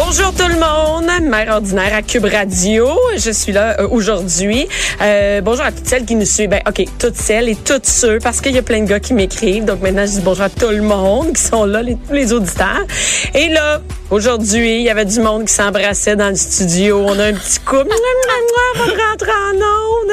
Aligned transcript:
Bonjour 0.00 0.32
tout 0.32 0.46
le 0.46 0.60
monde, 0.60 1.28
mère 1.28 1.48
ordinaire 1.54 1.92
à 1.92 2.02
Cube 2.02 2.24
Radio. 2.24 2.86
Je 3.16 3.32
suis 3.32 3.50
là 3.50 3.80
euh, 3.80 3.88
aujourd'hui. 3.90 4.68
Euh, 5.02 5.40
bonjour 5.40 5.64
à 5.64 5.72
toutes 5.72 5.88
celles 5.88 6.04
qui 6.04 6.14
nous 6.14 6.24
suivent. 6.24 6.50
Ben, 6.50 6.62
ok, 6.68 6.84
toutes 7.00 7.16
celles 7.16 7.48
et 7.48 7.56
toutes 7.56 7.84
ceux, 7.84 8.20
parce 8.20 8.40
qu'il 8.40 8.52
y 8.52 8.58
a 8.58 8.62
plein 8.62 8.80
de 8.80 8.86
gars 8.86 9.00
qui 9.00 9.12
m'écrivent. 9.12 9.64
Donc 9.64 9.82
maintenant, 9.82 10.06
je 10.06 10.12
dis 10.12 10.20
bonjour 10.20 10.44
à 10.44 10.50
tout 10.50 10.68
le 10.68 10.82
monde 10.82 11.32
qui 11.32 11.42
sont 11.42 11.64
là, 11.64 11.82
les, 11.82 11.96
tous 11.96 12.12
les 12.12 12.32
auditeurs. 12.32 12.86
Et 13.34 13.48
là, 13.48 13.80
aujourd'hui, 14.10 14.76
il 14.76 14.82
y 14.82 14.90
avait 14.90 15.04
du 15.04 15.20
monde 15.20 15.44
qui 15.46 15.52
s'embrassait 15.54 16.16
dans 16.16 16.28
le 16.30 16.36
studio. 16.36 17.02
On 17.06 17.18
a 17.18 17.26
un 17.26 17.32
petit 17.34 17.58
couple. 17.60 17.88
On 17.90 18.86
va 18.86 19.10
rentrer 19.10 19.30
en 19.30 19.56
onde. 19.56 20.12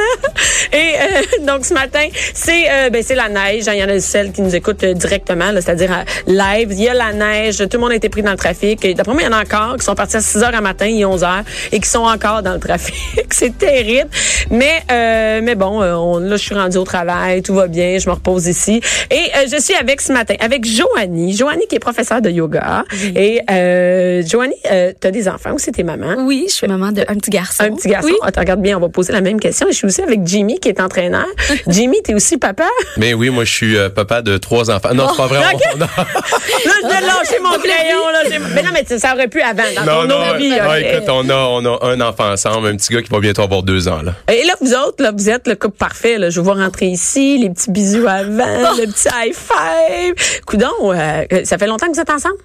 Et 0.74 0.78
euh, 0.78 1.46
donc 1.46 1.66
ce 1.66 1.74
matin, 1.74 2.08
c'est 2.34 2.70
euh, 2.70 2.90
ben, 2.90 3.02
c'est 3.06 3.16
la 3.16 3.30
neige. 3.30 3.68
hein. 3.68 3.74
Il 3.74 3.80
y 3.80 3.84
en 3.84 3.90
a 3.90 4.00
celles 4.00 4.32
qui 4.32 4.42
nous 4.42 4.56
écoutent 4.56 4.84
euh, 4.84 4.94
directement, 4.94 5.52
c'est-à-dire 5.54 5.92
à 5.92 6.04
live. 6.28 6.70
Il 6.72 6.82
y 6.82 6.90
a 6.90 6.94
la 6.94 7.14
neige. 7.14 7.58
Tout 7.58 7.68
le 7.74 7.80
monde 7.80 7.92
a 7.92 7.96
été 7.96 8.10
pris 8.10 8.22
dans 8.24 8.32
le 8.32 8.38
trafic. 8.38 8.86
D'après 8.96 9.14
moi, 9.14 9.22
il 9.22 9.26
y 9.26 9.28
en 9.28 9.34
a 9.38 9.42
encore 9.42 9.78
qui 9.78 9.86
sont 9.86 9.96
partis 9.96 10.18
à 10.18 10.22
6 10.22 10.44
heures 10.44 10.56
à 10.56 10.62
matin, 10.62 10.86
il 10.88 11.00
est 11.02 11.06
11 11.06 11.24
heures, 11.24 11.44
et 11.72 11.80
qui 11.80 11.90
sont 11.90 12.00
encore 12.04 12.42
dans 12.44 12.54
le 12.54 12.60
trafic. 12.60 12.96
c'est 13.32 13.58
terrible. 13.58 14.10
Mais 14.50 14.82
euh, 14.92 15.42
mais 15.44 15.56
bon, 15.56 15.82
euh, 15.82 15.94
on, 15.96 16.20
là, 16.20 16.36
je 16.38 16.44
suis 16.44 16.56
rendue 16.56 16.78
au 16.78 16.84
travail, 16.84 17.42
tout 17.42 17.54
va 17.56 17.68
bien, 17.68 17.98
je 18.00 18.10
me 18.10 18.14
repose 18.16 18.48
ici. 18.48 18.82
Et 19.12 19.16
euh, 19.16 19.46
je 19.52 19.62
suis 19.62 19.76
avec 19.76 20.02
ce 20.02 20.12
matin, 20.12 20.36
avec 20.40 20.66
Joanie. 20.66 21.36
Joanie 21.36 21.68
qui 21.68 21.76
est 21.76 21.80
professeure 21.80 22.22
de 22.22 22.30
yoga. 22.30 22.84
Et 23.16 23.42
euh, 23.86 24.24
Joanie, 24.26 24.56
euh, 24.72 24.92
tu 25.00 25.08
as 25.08 25.12
des 25.12 25.28
enfants 25.28 25.52
ou 25.54 25.60
c'est 25.60 25.72
tes 25.72 25.84
mamans? 25.84 26.16
Oui, 26.20 26.46
je 26.50 26.54
suis 26.54 26.68
maman 26.68 26.92
d'un 26.92 27.04
petit 27.06 27.30
garçon. 27.30 27.64
Un 27.64 27.72
petit 27.76 27.88
garçon. 27.90 28.08
Oui. 28.10 28.16
Ah, 28.22 28.32
tu 28.32 28.40
regardes 28.40 28.62
bien, 28.62 28.78
on 28.78 28.82
va 28.82 28.90
poser 28.90 29.14
la 29.14 29.22
même 29.22 29.40
question. 29.40 29.68
Et 29.68 29.72
je 29.72 29.78
suis 29.78 29.88
aussi 29.88 30.02
avec 30.02 30.26
Jimmy 30.26 30.60
qui 30.60 30.70
est 30.70 30.80
entraîneur. 30.80 31.26
Jimmy, 31.68 32.02
t'es 32.04 32.14
aussi 32.14 32.38
papa? 32.38 32.68
Mais 32.98 33.14
oui, 33.14 33.30
moi, 33.30 33.44
je 33.46 33.54
suis 33.54 33.78
euh, 33.78 33.90
papa 33.90 34.22
de 34.22 34.38
trois 34.38 34.70
enfants. 34.72 34.94
Non, 34.94 35.08
c'est 35.12 35.18
pas 35.18 35.28
vrai. 35.28 35.40
ok. 35.54 35.62
on- 35.74 35.78
non. 35.78 35.86
Là, 35.98 36.72
je 36.82 36.88
vais 36.88 37.02
lâcher 37.02 37.40
mon 37.42 37.58
crayon. 37.60 38.10
Là, 38.12 38.40
mais 38.54 38.64
non, 38.64 38.70
mais 38.74 38.98
ça 38.98 39.14
aurait 39.14 39.28
pu 39.28 39.42
avant, 39.42 39.64
dans 39.76 39.86
Non, 39.86 40.08
ton 40.08 40.20
non, 40.32 40.38
vie. 40.38 40.50
non, 40.50 40.74
écoute, 40.76 41.10
on 41.10 41.30
a, 41.30 41.36
on 41.36 41.66
a 41.66 41.86
un 41.92 42.02
enfant 42.02 42.32
ensemble, 42.32 42.68
un 42.68 42.76
petit 42.76 42.94
gars 42.94 43.02
qui 43.02 43.10
va 43.10 43.20
bientôt 43.20 43.42
avoir 43.44 43.64
deux 43.64 43.88
ans, 43.88 44.02
là. 44.02 44.14
Et 44.32 44.44
là, 44.46 44.54
vous 44.62 44.74
autres, 44.74 45.02
là, 45.04 45.12
vous 45.16 45.30
êtes 45.30 45.48
le 45.48 45.56
couple 45.56 45.78
parfait. 45.78 46.18
Là. 46.18 46.30
Je 46.30 46.40
vous 46.40 46.46
vois 46.46 46.56
rentrer 46.56 46.88
ici, 46.88 47.38
les 47.38 47.50
petits 47.50 47.72
bisous 47.72 48.08
avant, 48.08 48.76
le 48.78 48.86
petit 48.92 49.08
high 49.14 49.34
five. 49.34 50.42
Coudon, 50.46 50.68
euh, 50.84 51.24
ça 51.44 51.58
fait 51.58 51.68
longtemps 51.68 51.88
que 51.88 51.94
vous 51.94 52.00
êtes 52.02 52.10
ensemble? 52.10 52.36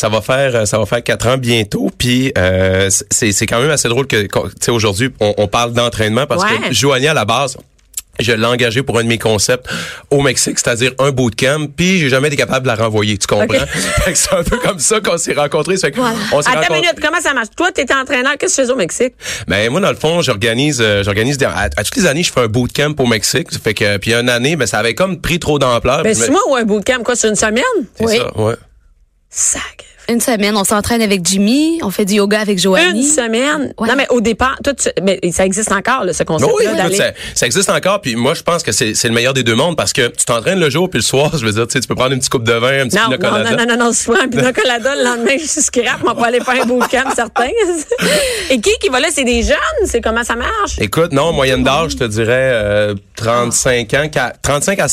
Ça 0.00 0.08
va 0.08 0.22
faire, 0.22 0.56
euh, 0.56 0.64
ça 0.64 0.78
va 0.78 0.86
faire 0.86 1.02
quatre 1.02 1.26
ans 1.26 1.36
bientôt, 1.36 1.90
puis 1.98 2.32
euh, 2.38 2.88
c'est, 3.10 3.32
c'est 3.32 3.44
quand 3.46 3.60
même 3.60 3.70
assez 3.70 3.88
drôle 3.88 4.06
que, 4.06 4.22
tu 4.22 4.28
sais, 4.60 4.70
aujourd'hui, 4.70 5.10
on, 5.20 5.34
on 5.36 5.46
parle 5.46 5.72
d'entraînement 5.74 6.26
parce 6.26 6.42
Ouais. 6.42 6.68
que 6.68 6.72
Joanie, 6.74 7.08
à 7.08 7.12
la 7.14 7.26
base, 7.26 7.58
je 8.18 8.32
l'ai 8.32 8.46
engagé 8.46 8.82
pour 8.82 8.98
un 8.98 9.02
de 9.02 9.08
mes 9.08 9.18
concepts 9.18 9.66
au 10.10 10.22
Mexique, 10.22 10.58
c'est-à-dire 10.58 10.92
un 10.98 11.10
bootcamp, 11.10 11.66
puis 11.76 11.98
j'ai 11.98 12.08
jamais 12.08 12.28
été 12.28 12.36
capable 12.38 12.62
de 12.62 12.68
la 12.68 12.76
renvoyer, 12.76 13.18
tu 13.18 13.26
comprends? 13.26 13.66
Fait 14.04 14.12
que 14.12 14.18
c'est 14.18 14.32
un 14.34 14.42
peu 14.42 14.56
comme 14.58 14.78
ça 14.78 15.00
qu'on 15.00 15.18
s'est 15.18 15.34
rencontrés. 15.34 15.76
Fait 15.76 15.90
que 15.90 16.00
on 16.00 16.04
s'est 16.40 16.48
Attends 16.48 16.50
une 16.50 16.56
rencontrés- 16.60 16.74
minute, 16.80 16.96
comment 17.02 17.20
ça 17.20 17.34
marche? 17.34 17.48
Toi, 17.54 17.70
t'étais 17.72 17.92
entraîneur, 17.94 18.32
qu'est-ce 18.38 18.56
que 18.56 18.60
tu 18.62 18.62
faisais 18.62 18.72
au 18.72 18.76
Mexique? 18.76 19.12
Ben 19.48 19.70
moi 19.70 19.80
dans 19.80 19.90
le 19.90 19.96
fond, 19.96 20.22
j'organise 20.22 20.80
euh, 20.80 21.02
j'organise 21.02 21.36
des- 21.36 21.44
à, 21.44 21.68
à 21.76 21.84
toutes 21.84 21.96
les 21.96 22.06
années, 22.06 22.22
je 22.22 22.32
fais 22.32 22.40
un 22.40 22.46
bootcamp 22.48 22.94
au 22.98 23.06
Mexique, 23.06 23.48
fait 23.62 23.74
que 23.74 23.98
puis 23.98 24.14
une 24.14 24.30
année, 24.30 24.56
ben 24.56 24.66
ça 24.66 24.78
avait 24.78 24.94
comme 24.94 25.20
pris 25.20 25.38
trop 25.38 25.58
d'ampleur. 25.58 26.02
Ben, 26.04 26.14
c'est 26.14 26.30
moi 26.30 26.40
ou 26.48 26.54
un 26.56 26.64
bootcamp, 26.64 27.02
quoi, 27.04 27.16
sur 27.16 27.28
une 27.28 27.36
semaine? 27.36 27.62
c'est 27.96 28.04
Oui. 28.06 28.16
ça, 28.16 28.34
ouais. 28.40 28.54
Sac. 29.28 29.84
Une 30.10 30.20
semaine, 30.20 30.56
on 30.56 30.64
s'entraîne 30.64 31.02
avec 31.02 31.24
Jimmy, 31.24 31.78
on 31.82 31.90
fait 31.90 32.04
du 32.04 32.14
yoga 32.14 32.40
avec 32.40 32.56
Une 32.56 32.62
Joanie. 32.62 33.04
semaine? 33.06 33.72
Ouais. 33.78 33.88
Non, 33.88 33.94
mais 33.96 34.06
au 34.10 34.20
départ, 34.20 34.56
toi, 34.64 34.74
tu- 34.74 34.88
mais 35.04 35.20
ça 35.30 35.46
existe 35.46 35.70
encore, 35.70 36.04
là, 36.04 36.12
ce 36.12 36.24
concept 36.24 36.50
Oui, 36.58 36.64
là 36.64 36.86
écoute, 36.86 36.96
ça, 36.96 37.12
ça 37.36 37.46
existe 37.46 37.70
encore, 37.70 38.00
puis 38.00 38.16
moi 38.16 38.34
je 38.34 38.42
pense 38.42 38.64
que 38.64 38.72
c'est 38.72 38.94
c'est 38.94 39.06
le 39.06 39.14
meilleur 39.14 39.34
des 39.34 39.44
deux 39.44 39.54
mondes 39.54 39.76
parce 39.76 39.92
que 39.92 40.08
tu 40.08 40.24
t'entraînes 40.24 40.58
le 40.58 40.68
jour 40.68 40.90
puis 40.90 40.98
le 40.98 41.04
soir, 41.04 41.30
je 41.38 41.46
veux 41.46 41.52
dire, 41.52 41.64
tu 41.68 41.74
sais, 41.74 41.80
tu 41.80 41.86
peux 41.86 41.94
prendre 41.94 42.10
une 42.12 42.18
petite 42.18 42.32
coupe 42.32 42.42
de 42.42 42.52
vin, 42.54 42.80
un 42.82 42.88
petit 42.88 42.96
Non, 42.96 43.04
pina 43.04 43.16
non, 43.18 43.30
colada. 43.30 43.50
non, 43.50 43.56
non, 43.56 43.76
non, 43.76 43.84
non, 43.84 43.92
souvent, 43.92 44.18
un 44.20 44.28
pina 44.28 44.52
colada, 44.60 44.96
le 44.96 45.04
lendemain, 45.04 45.36
je 45.40 45.46
suis 45.46 45.60
scrap, 45.62 46.00
on 46.04 46.12
va 46.14 46.26
aller 46.26 46.40
faire 46.40 46.60
un 46.60 46.66
bootcamp, 46.66 47.10
certain. 47.14 47.48
Et 48.50 48.60
qui 48.60 48.70
qui 48.82 48.88
va 48.88 48.98
là? 48.98 49.08
C'est 49.12 49.22
des 49.24 49.42
jeunes? 49.44 49.56
C'est 49.86 50.00
comment 50.00 50.24
ça 50.24 50.34
marche? 50.34 50.76
Écoute, 50.80 51.12
non, 51.12 51.32
moyenne 51.32 51.62
d'âge, 51.62 51.92
je 51.92 51.96
te 51.98 52.04
dirais 52.04 52.50
euh, 52.52 52.94
35 53.14 53.94
ans, 53.94 54.08
qua- 54.12 54.32
35 54.42 54.80
à 54.80 54.86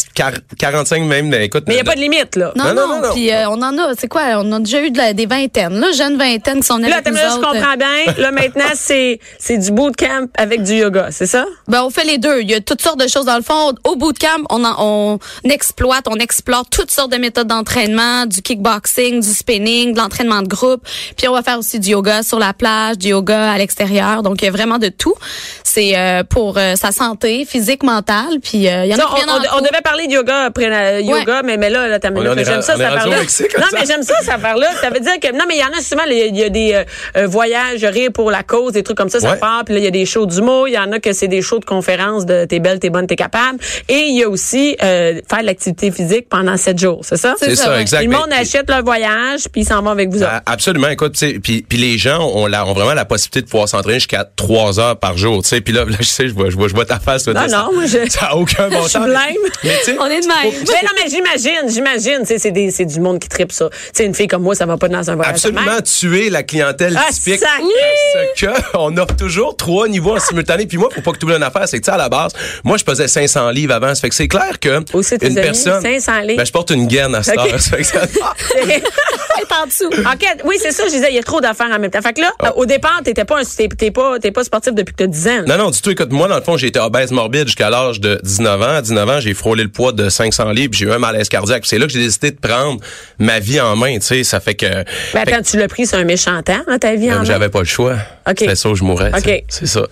45 0.59 1.01
même, 1.03 1.27
mais 1.29 1.45
écoute. 1.45 1.63
Mais 1.67 1.73
il 1.73 1.77
n'y 1.77 1.81
a 1.81 1.85
pas 1.85 1.95
de 1.95 2.01
limite, 2.01 2.35
là. 2.35 2.53
Non, 2.55 2.65
Non, 2.65 2.73
non, 2.75 2.87
non, 2.87 2.87
non, 3.01 3.07
non. 3.07 3.13
Puis 3.13 3.31
euh, 3.31 3.49
on 3.49 3.61
en 3.63 3.75
a, 3.79 3.93
c'est 3.99 4.07
quoi, 4.07 4.21
on 4.35 4.51
a 4.51 4.59
déjà 4.59 4.81
eu 4.83 4.91
de 4.91 4.97
la- 4.97 5.06
des 5.13 5.25
vingtaines, 5.25 5.79
là, 5.79 5.91
jeunes 5.91 6.17
vingtaines 6.17 6.59
qui 6.61 6.67
sont 6.67 6.77
Là, 6.77 6.87
avec 6.93 7.03
t'as- 7.03 7.11
nous 7.11 7.17
là, 7.17 7.29
je 7.29 7.35
autres. 7.37 7.51
comprends 7.51 7.75
bien. 7.77 8.13
Là, 8.17 8.31
maintenant, 8.31 8.63
c'est, 8.75 9.19
c'est 9.39 9.57
du 9.57 9.71
bootcamp 9.71 10.27
avec 10.37 10.63
du 10.63 10.73
yoga, 10.75 11.07
c'est 11.11 11.25
ça? 11.25 11.45
Ben, 11.67 11.83
on 11.83 11.89
fait 11.89 12.03
les 12.05 12.17
deux. 12.17 12.41
Il 12.41 12.49
y 12.49 12.53
a 12.53 12.61
toutes 12.61 12.81
sortes 12.81 12.99
de 12.99 13.07
choses 13.07 13.25
dans 13.25 13.35
le 13.37 13.43
fond. 13.43 13.73
Au 13.83 13.95
bootcamp, 13.95 14.43
on, 14.49 14.63
en- 14.63 14.75
on 14.79 15.19
exploite, 15.49 16.05
on 16.09 16.15
explore 16.17 16.65
toutes 16.69 16.91
sortes 16.91 17.11
de 17.11 17.17
méthodes 17.17 17.47
d'entraînement, 17.47 18.25
du 18.25 18.41
kickboxing, 18.41 19.21
du 19.21 19.33
spinning, 19.33 19.93
de 19.93 19.97
l'entraînement 19.99 20.41
de 20.41 20.47
groupe. 20.47 20.81
Puis 21.17 21.27
on 21.27 21.33
va 21.33 21.41
faire 21.43 21.59
aussi 21.59 21.79
du 21.79 21.89
yoga 21.91 22.23
sur 22.23 22.39
la 22.39 22.53
plage, 22.53 22.97
du 22.97 23.09
yoga 23.09 23.51
à 23.51 23.57
l'extérieur. 23.57 24.23
Donc 24.23 24.41
il 24.41 24.45
y 24.45 24.47
a 24.47 24.51
vraiment 24.51 24.77
de 24.77 24.89
tout. 24.89 25.15
C'est 25.63 25.97
euh, 25.97 26.23
pour 26.23 26.57
euh, 26.57 26.75
sa 26.75 26.91
santé 26.91 27.45
physique, 27.45 27.83
mentale. 27.83 28.39
Puis 28.41 28.67
euh, 28.67 28.85
il 28.85 28.91
y 28.91 28.93
en 28.93 28.97
a 28.97 29.01
Ça, 29.01 29.07
qui 29.15 29.23
on, 29.27 29.31
on- 29.33 29.57
on 29.57 29.61
devait 29.61 29.81
parler 29.83 30.07
de 30.07 30.13
yoga 30.13 30.45
après 30.45 30.69
la 30.69 30.99
yoga, 31.01 31.41
mais, 31.43 31.57
mais 31.57 31.69
là, 31.69 31.87
là 31.87 31.95
est 31.97 32.45
j'aime 32.45 32.61
ça, 32.61 32.75
au 32.77 32.81
affaire-là. 32.81 33.19
Mexique, 33.19 33.53
Non, 33.57 33.61
là, 33.61 33.67
mais 33.73 33.85
ça. 33.85 33.93
j'aime 33.93 34.03
ça, 34.03 34.13
cette 34.21 34.29
affaire-là. 34.29 34.67
Ça 34.87 34.93
veut 34.93 34.99
dire 34.99 35.19
que, 35.21 35.31
non, 35.35 35.45
mais 35.47 35.55
il 35.55 35.59
y 35.59 35.63
en 35.63 35.77
a 35.77 35.81
souvent, 35.81 36.03
il 36.09 36.17
y 36.17 36.21
a- 36.21 36.25
il 36.27 36.37
y, 36.37 36.43
a 36.43 36.49
des 36.49 36.73
euh, 36.73 36.83
euh, 37.17 37.27
voyages, 37.27 37.83
rire 37.83 38.09
pour 38.13 38.31
la 38.31 38.43
cause, 38.43 38.73
des 38.73 38.83
trucs 38.83 38.97
comme 38.97 39.09
ça, 39.09 39.19
ça 39.19 39.35
part. 39.35 39.63
Puis 39.65 39.73
là, 39.75 39.79
il 39.81 39.83
y 39.83 39.87
a 39.87 39.91
des 39.91 40.05
shows 40.05 40.25
d'humour. 40.25 40.67
Il 40.67 40.73
y 40.73 40.77
en 40.79 40.91
a 40.91 40.99
que 40.99 41.13
c'est 41.13 41.27
des 41.27 41.41
shows 41.41 41.59
de 41.59 41.65
conférences 41.65 42.25
de 42.25 42.45
t'es 42.45 42.59
belle, 42.59 42.79
t'es 42.79 42.89
bonne, 42.89 43.07
t'es 43.07 43.15
capable. 43.15 43.59
Et 43.89 44.05
il 44.09 44.17
y 44.17 44.23
a 44.23 44.29
aussi 44.29 44.75
euh, 44.83 45.19
faire 45.29 45.41
de 45.41 45.45
l'activité 45.45 45.91
physique 45.91 46.27
pendant 46.29 46.55
sept 46.57 46.77
jours, 46.79 47.01
c'est 47.03 47.17
ça? 47.17 47.35
C'est 47.39 47.55
ça, 47.55 47.71
ouais. 47.75 47.81
exact. 47.81 48.01
Le 48.03 48.09
Mais- 48.09 48.15
monde 48.15 48.31
achète 48.31 48.69
leur 48.69 48.83
voyage, 48.83 49.43
puis 49.51 49.61
ils 49.61 49.65
s'en 49.67 49.81
vont 49.81 49.91
avec 49.91 50.09
vous 50.09 50.17
autres. 50.21 50.31
Ah, 50.31 50.43
Absolument, 50.45 50.89
écoute, 50.89 51.13
tu 51.13 51.19
sais, 51.19 51.39
puis 51.39 51.61
puis 51.67 51.77
les 51.77 51.97
gens 51.97 52.19
ont, 52.25 52.47
la, 52.47 52.65
ont 52.65 52.73
vraiment 52.73 52.93
la 52.93 53.05
possibilité 53.05 53.41
de 53.41 53.49
pouvoir 53.49 53.67
s'entraîner 53.69 53.95
jusqu'à 53.99 54.25
trois 54.35 54.79
heures 54.79 54.97
par 54.97 55.17
jour, 55.17 55.41
tu 55.43 55.49
sais. 55.49 55.61
Puis 55.61 55.73
là, 55.73 55.85
là, 55.85 55.97
je 55.99 56.05
sais, 56.05 56.27
je 56.27 56.33
vois, 56.33 56.49
je 56.49 56.55
vois, 56.55 56.67
je 56.67 56.73
vois 56.73 56.85
ta 56.85 56.99
face. 56.99 57.27
Là, 57.27 57.33
Non, 57.33 57.41
non, 57.41 57.47
ça- 57.49 57.69
moi, 57.73 57.85
je- 57.85 58.09
ça 58.09 58.25
a 58.27 58.35
aucun 58.35 58.69
bon 58.69 58.77
Je 58.83 58.89
suis 58.89 58.91
sens. 58.91 59.07
Mais 59.07 59.71
On 59.99 60.05
est 60.07 60.21
de 60.21 60.27
même. 60.27 60.53
Mais 60.67 60.81
non, 60.83 60.91
mais 60.95 61.09
j'imagine, 61.09 61.69
j'imagine, 61.69 62.19
tu 62.21 62.25
sais, 62.27 62.37
c'est 62.39 62.51
des, 62.51 62.71
c'est 62.71 62.85
du 62.85 62.99
monde 62.99 63.19
qui 63.19 63.27
tripe 63.29 63.51
ça. 63.51 63.69
Tu 63.69 63.77
sais, 63.93 64.05
une 64.05 64.13
fille 64.15 64.27
comme 64.27 64.43
moi, 64.43 64.55
ça 64.55 64.65
va 64.65 64.76
pas 64.77 64.87
dans 64.87 65.09
un 65.09 65.15
voyage. 65.15 65.33
de 65.33 65.37
absolument 65.37 65.61
même. 65.73 65.81
tuer 65.83 66.29
la 66.29 66.43
clientèle 66.43 66.97
Ah, 66.97 67.11
typique. 67.11 67.41
Parce 67.41 68.39
que 68.39 68.61
on 68.77 68.95
offre 68.97 69.15
toujours 69.15 69.55
trois 69.57 69.87
niveaux 69.87 70.15
en 70.15 70.19
simultané. 70.19 70.65
Puis 70.65 70.77
moi, 70.77 70.89
faut 70.93 71.01
pas 71.01 71.11
que 71.11 71.17
tu 71.17 71.25
oublies 71.25 71.35
une 71.37 71.43
affaire, 71.43 71.67
c'est 71.67 71.79
que 71.79 71.83
tu 71.85 71.91
sais, 71.91 71.95
à 71.95 71.97
la 71.97 72.09
base, 72.09 72.31
moi, 72.63 72.77
je 72.77 72.83
pesais 72.83 73.07
500 73.07 73.49
livres 73.51 73.73
avant. 73.73 73.93
Ça 73.95 74.01
fait 74.01 74.09
que 74.09 74.15
c'est 74.15 74.27
clair 74.27 74.59
que 74.59 74.79
États-Unis, 74.79 75.27
une 75.29 75.35
personne, 75.35 75.81
500 75.81 76.19
livres. 76.21 76.37
ben, 76.37 76.45
je 76.45 76.51
porte 76.51 76.71
une 76.71 76.87
gaine 76.87 77.13
à 77.15 77.23
cette 77.23 77.37
Ok. 77.39 77.53
heure. 77.53 77.59
Ça 77.61 77.77
fait 77.77 77.83
que 77.83 77.87
ça- 77.87 78.01
en 79.61 79.65
dessous. 79.65 79.87
OK, 79.87 80.25
oui, 80.45 80.55
c'est 80.61 80.71
ça, 80.71 80.83
je 80.85 80.91
disais, 80.91 81.07
il 81.09 81.15
y 81.15 81.19
a 81.19 81.23
trop 81.23 81.41
d'affaires 81.41 81.69
en 81.71 81.79
même 81.79 81.89
temps. 81.89 82.01
Fait 82.01 82.13
que 82.13 82.21
là, 82.21 82.31
Ah. 82.39 82.47
euh, 82.47 82.51
au 82.57 82.65
départ, 82.65 82.99
t'étais 83.03 83.25
pas, 83.25 83.39
un- 83.39 83.91
pas, 83.91 84.19
pas 84.19 84.43
sportif 84.43 84.73
depuis 84.75 84.93
que 84.93 85.03
t'as 85.03 85.07
10 85.07 85.27
ans. 85.27 85.43
Non, 85.47 85.57
non, 85.57 85.69
du 85.71 85.81
tout. 85.81 85.89
Écoute, 85.89 86.11
moi, 86.11 86.27
dans 86.27 86.35
le 86.35 86.41
fond, 86.43 86.57
j'ai 86.57 86.67
été 86.67 86.79
obèse 86.79 87.11
morbide 87.11 87.45
jusqu'à 87.45 87.69
l'âge 87.69 87.99
de 87.99 88.19
19 88.23 88.61
ans. 88.61 88.75
À 88.75 88.81
19 88.81 89.09
ans, 89.09 89.19
j'ai 89.19 89.33
frôlé 89.33 89.63
le 89.63 89.69
poids 89.69 89.93
de 89.93 90.09
500 90.09 90.51
livres. 90.51 90.73
J'ai 90.73 90.85
eu 90.85 90.91
un 90.91 90.99
malaise 90.99 91.29
cardiaque. 91.29 91.65
C'est 91.65 91.79
là 91.79 91.85
que 91.87 91.91
j'ai 91.93 91.99
décidé 92.03 92.31
de 92.31 92.37
prendre 92.39 92.79
ma 93.19 93.39
vie 93.39 93.59
en 93.61 93.75
main. 93.75 93.95
Tu 93.95 94.01
sais, 94.05 94.23
ça 94.23 94.39
fait 94.39 94.55
que. 94.55 94.66
Que- 94.69 95.17
attends, 95.17 95.41
tu 95.41 95.57
l'as 95.57 95.67
pris 95.67 95.85
sur 95.87 95.97
un 95.97 96.03
méchant 96.03 96.41
temps, 96.43 96.61
là, 96.67 96.77
ta 96.79 96.95
vie? 96.95 97.09
J'avais 97.23 97.49
pas 97.49 97.59
le 97.59 97.65
choix. 97.65 97.95
OK. 98.29 98.35
C'était 98.39 98.55
ça 98.55 98.69
où 98.69 98.75
je 98.75 98.83
mourrais. 98.83 99.11
tu 99.13 99.21
sais. 99.21 99.37
OK. 99.37 99.43
C'est 99.47 99.67
ça. 99.67 99.87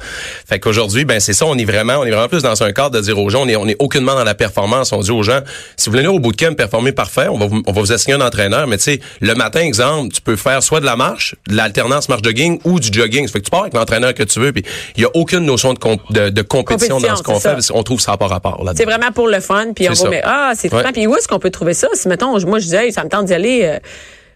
Fait 0.47 0.59
qu'aujourd'hui, 0.59 1.05
ben 1.05 1.19
c'est 1.19 1.33
ça. 1.33 1.45
On 1.45 1.57
est 1.57 1.63
vraiment, 1.65 1.95
on 1.99 2.05
est 2.05 2.11
vraiment 2.11 2.27
plus 2.27 2.41
dans 2.43 2.61
un 2.63 2.71
cadre 2.73 2.91
de 2.91 3.01
dire 3.01 3.17
aux 3.17 3.29
gens, 3.29 3.43
on 3.43 3.47
est, 3.47 3.55
on 3.55 3.67
est 3.67 3.77
aucunement 3.79 4.13
dans 4.15 4.23
la 4.23 4.35
performance. 4.35 4.91
On 4.91 4.99
dit 4.99 5.11
aux 5.11 5.23
gens, 5.23 5.39
si 5.77 5.85
vous 5.85 5.91
voulez 5.93 6.03
venir 6.03 6.13
au 6.15 6.19
bootcamp 6.19 6.53
performer 6.55 6.91
parfait, 6.91 7.27
on 7.29 7.37
va 7.37 7.45
vous, 7.47 7.61
on 7.65 7.71
va 7.71 7.81
vous 7.81 7.91
assigner 7.93 8.15
un 8.15 8.21
entraîneur. 8.21 8.67
Mais 8.67 8.77
tu 8.77 8.83
sais, 8.83 8.99
le 9.21 9.33
matin, 9.35 9.61
exemple, 9.61 10.13
tu 10.13 10.21
peux 10.21 10.35
faire 10.35 10.61
soit 10.61 10.79
de 10.81 10.85
la 10.85 10.95
marche, 10.95 11.35
de 11.47 11.55
l'alternance 11.55 12.09
marche 12.09 12.23
jogging 12.23 12.59
ou 12.65 12.79
du 12.79 12.89
jogging. 12.91 13.25
Ça 13.27 13.33
fait 13.33 13.39
que 13.39 13.45
tu 13.45 13.51
pars 13.51 13.61
avec 13.61 13.73
l'entraîneur 13.73 14.13
que 14.13 14.23
tu 14.23 14.39
veux. 14.39 14.51
Puis 14.51 14.63
il 14.97 15.03
y 15.03 15.05
a 15.05 15.09
aucune 15.13 15.45
notion 15.45 15.73
de, 15.73 15.79
comp- 15.79 16.11
de, 16.11 16.29
de 16.29 16.41
compétition, 16.41 16.95
Compétition, 16.95 17.09
dans 17.09 17.15
ce 17.17 17.23
qu'on 17.23 17.35
c'est 17.39 17.47
fait. 17.49 17.53
parce 17.55 17.71
qu'on 17.71 17.83
trouve 17.83 18.01
ça 18.01 18.17
par 18.17 18.29
rapport 18.29 18.63
là. 18.65 18.73
C'est 18.75 18.85
vraiment 18.85 19.11
pour 19.13 19.27
le 19.27 19.39
fun, 19.39 19.67
puis 19.73 19.87
on 19.89 19.95
C'est 19.95 20.21
ah, 20.23 20.51
c'est 20.55 20.73
Ouais. 20.73 20.83
Puis 20.91 21.07
où 21.07 21.15
est-ce 21.15 21.27
qu'on 21.27 21.39
peut 21.39 21.51
trouver 21.51 21.73
ça? 21.73 21.87
Si, 21.93 22.07
mettons, 22.09 22.37
moi, 22.45 22.59
je 22.59 22.65
disais, 22.65 22.87
hey, 22.87 22.91
ça 22.91 23.03
me 23.05 23.09
tente 23.09 23.25
d'y 23.27 23.33
aller, 23.33 23.61
euh, 23.63 23.79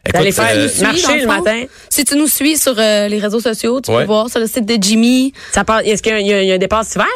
Écoute, 0.08 0.32
faire 0.32 0.46
euh, 0.56 0.68
Suis, 0.68 0.82
dans 0.82 0.88
marcher 0.88 1.20
le 1.20 1.28
matin. 1.28 1.64
Si 1.90 2.04
tu 2.06 2.16
nous 2.16 2.28
suis 2.28 2.58
sur 2.58 2.74
euh, 2.78 3.08
les 3.08 3.20
réseaux 3.20 3.40
sociaux, 3.42 3.82
tu 3.82 3.92
Ouais. 3.92 4.00
peux 4.02 4.06
voir 4.06 4.30
sur 4.30 4.40
le 4.40 4.48
site 4.48 4.66
de 4.66 4.78
Jimmy. 4.82 5.34
Ça 5.52 5.64
part, 5.64 5.82
est-ce 5.82 6.02
qu'il 6.02 6.26
y 6.26 6.34
a, 6.34 6.42
y 6.44 6.52
un 6.52 6.58
départ 6.58 6.84
cet 6.84 6.96
hiver? 6.96 7.08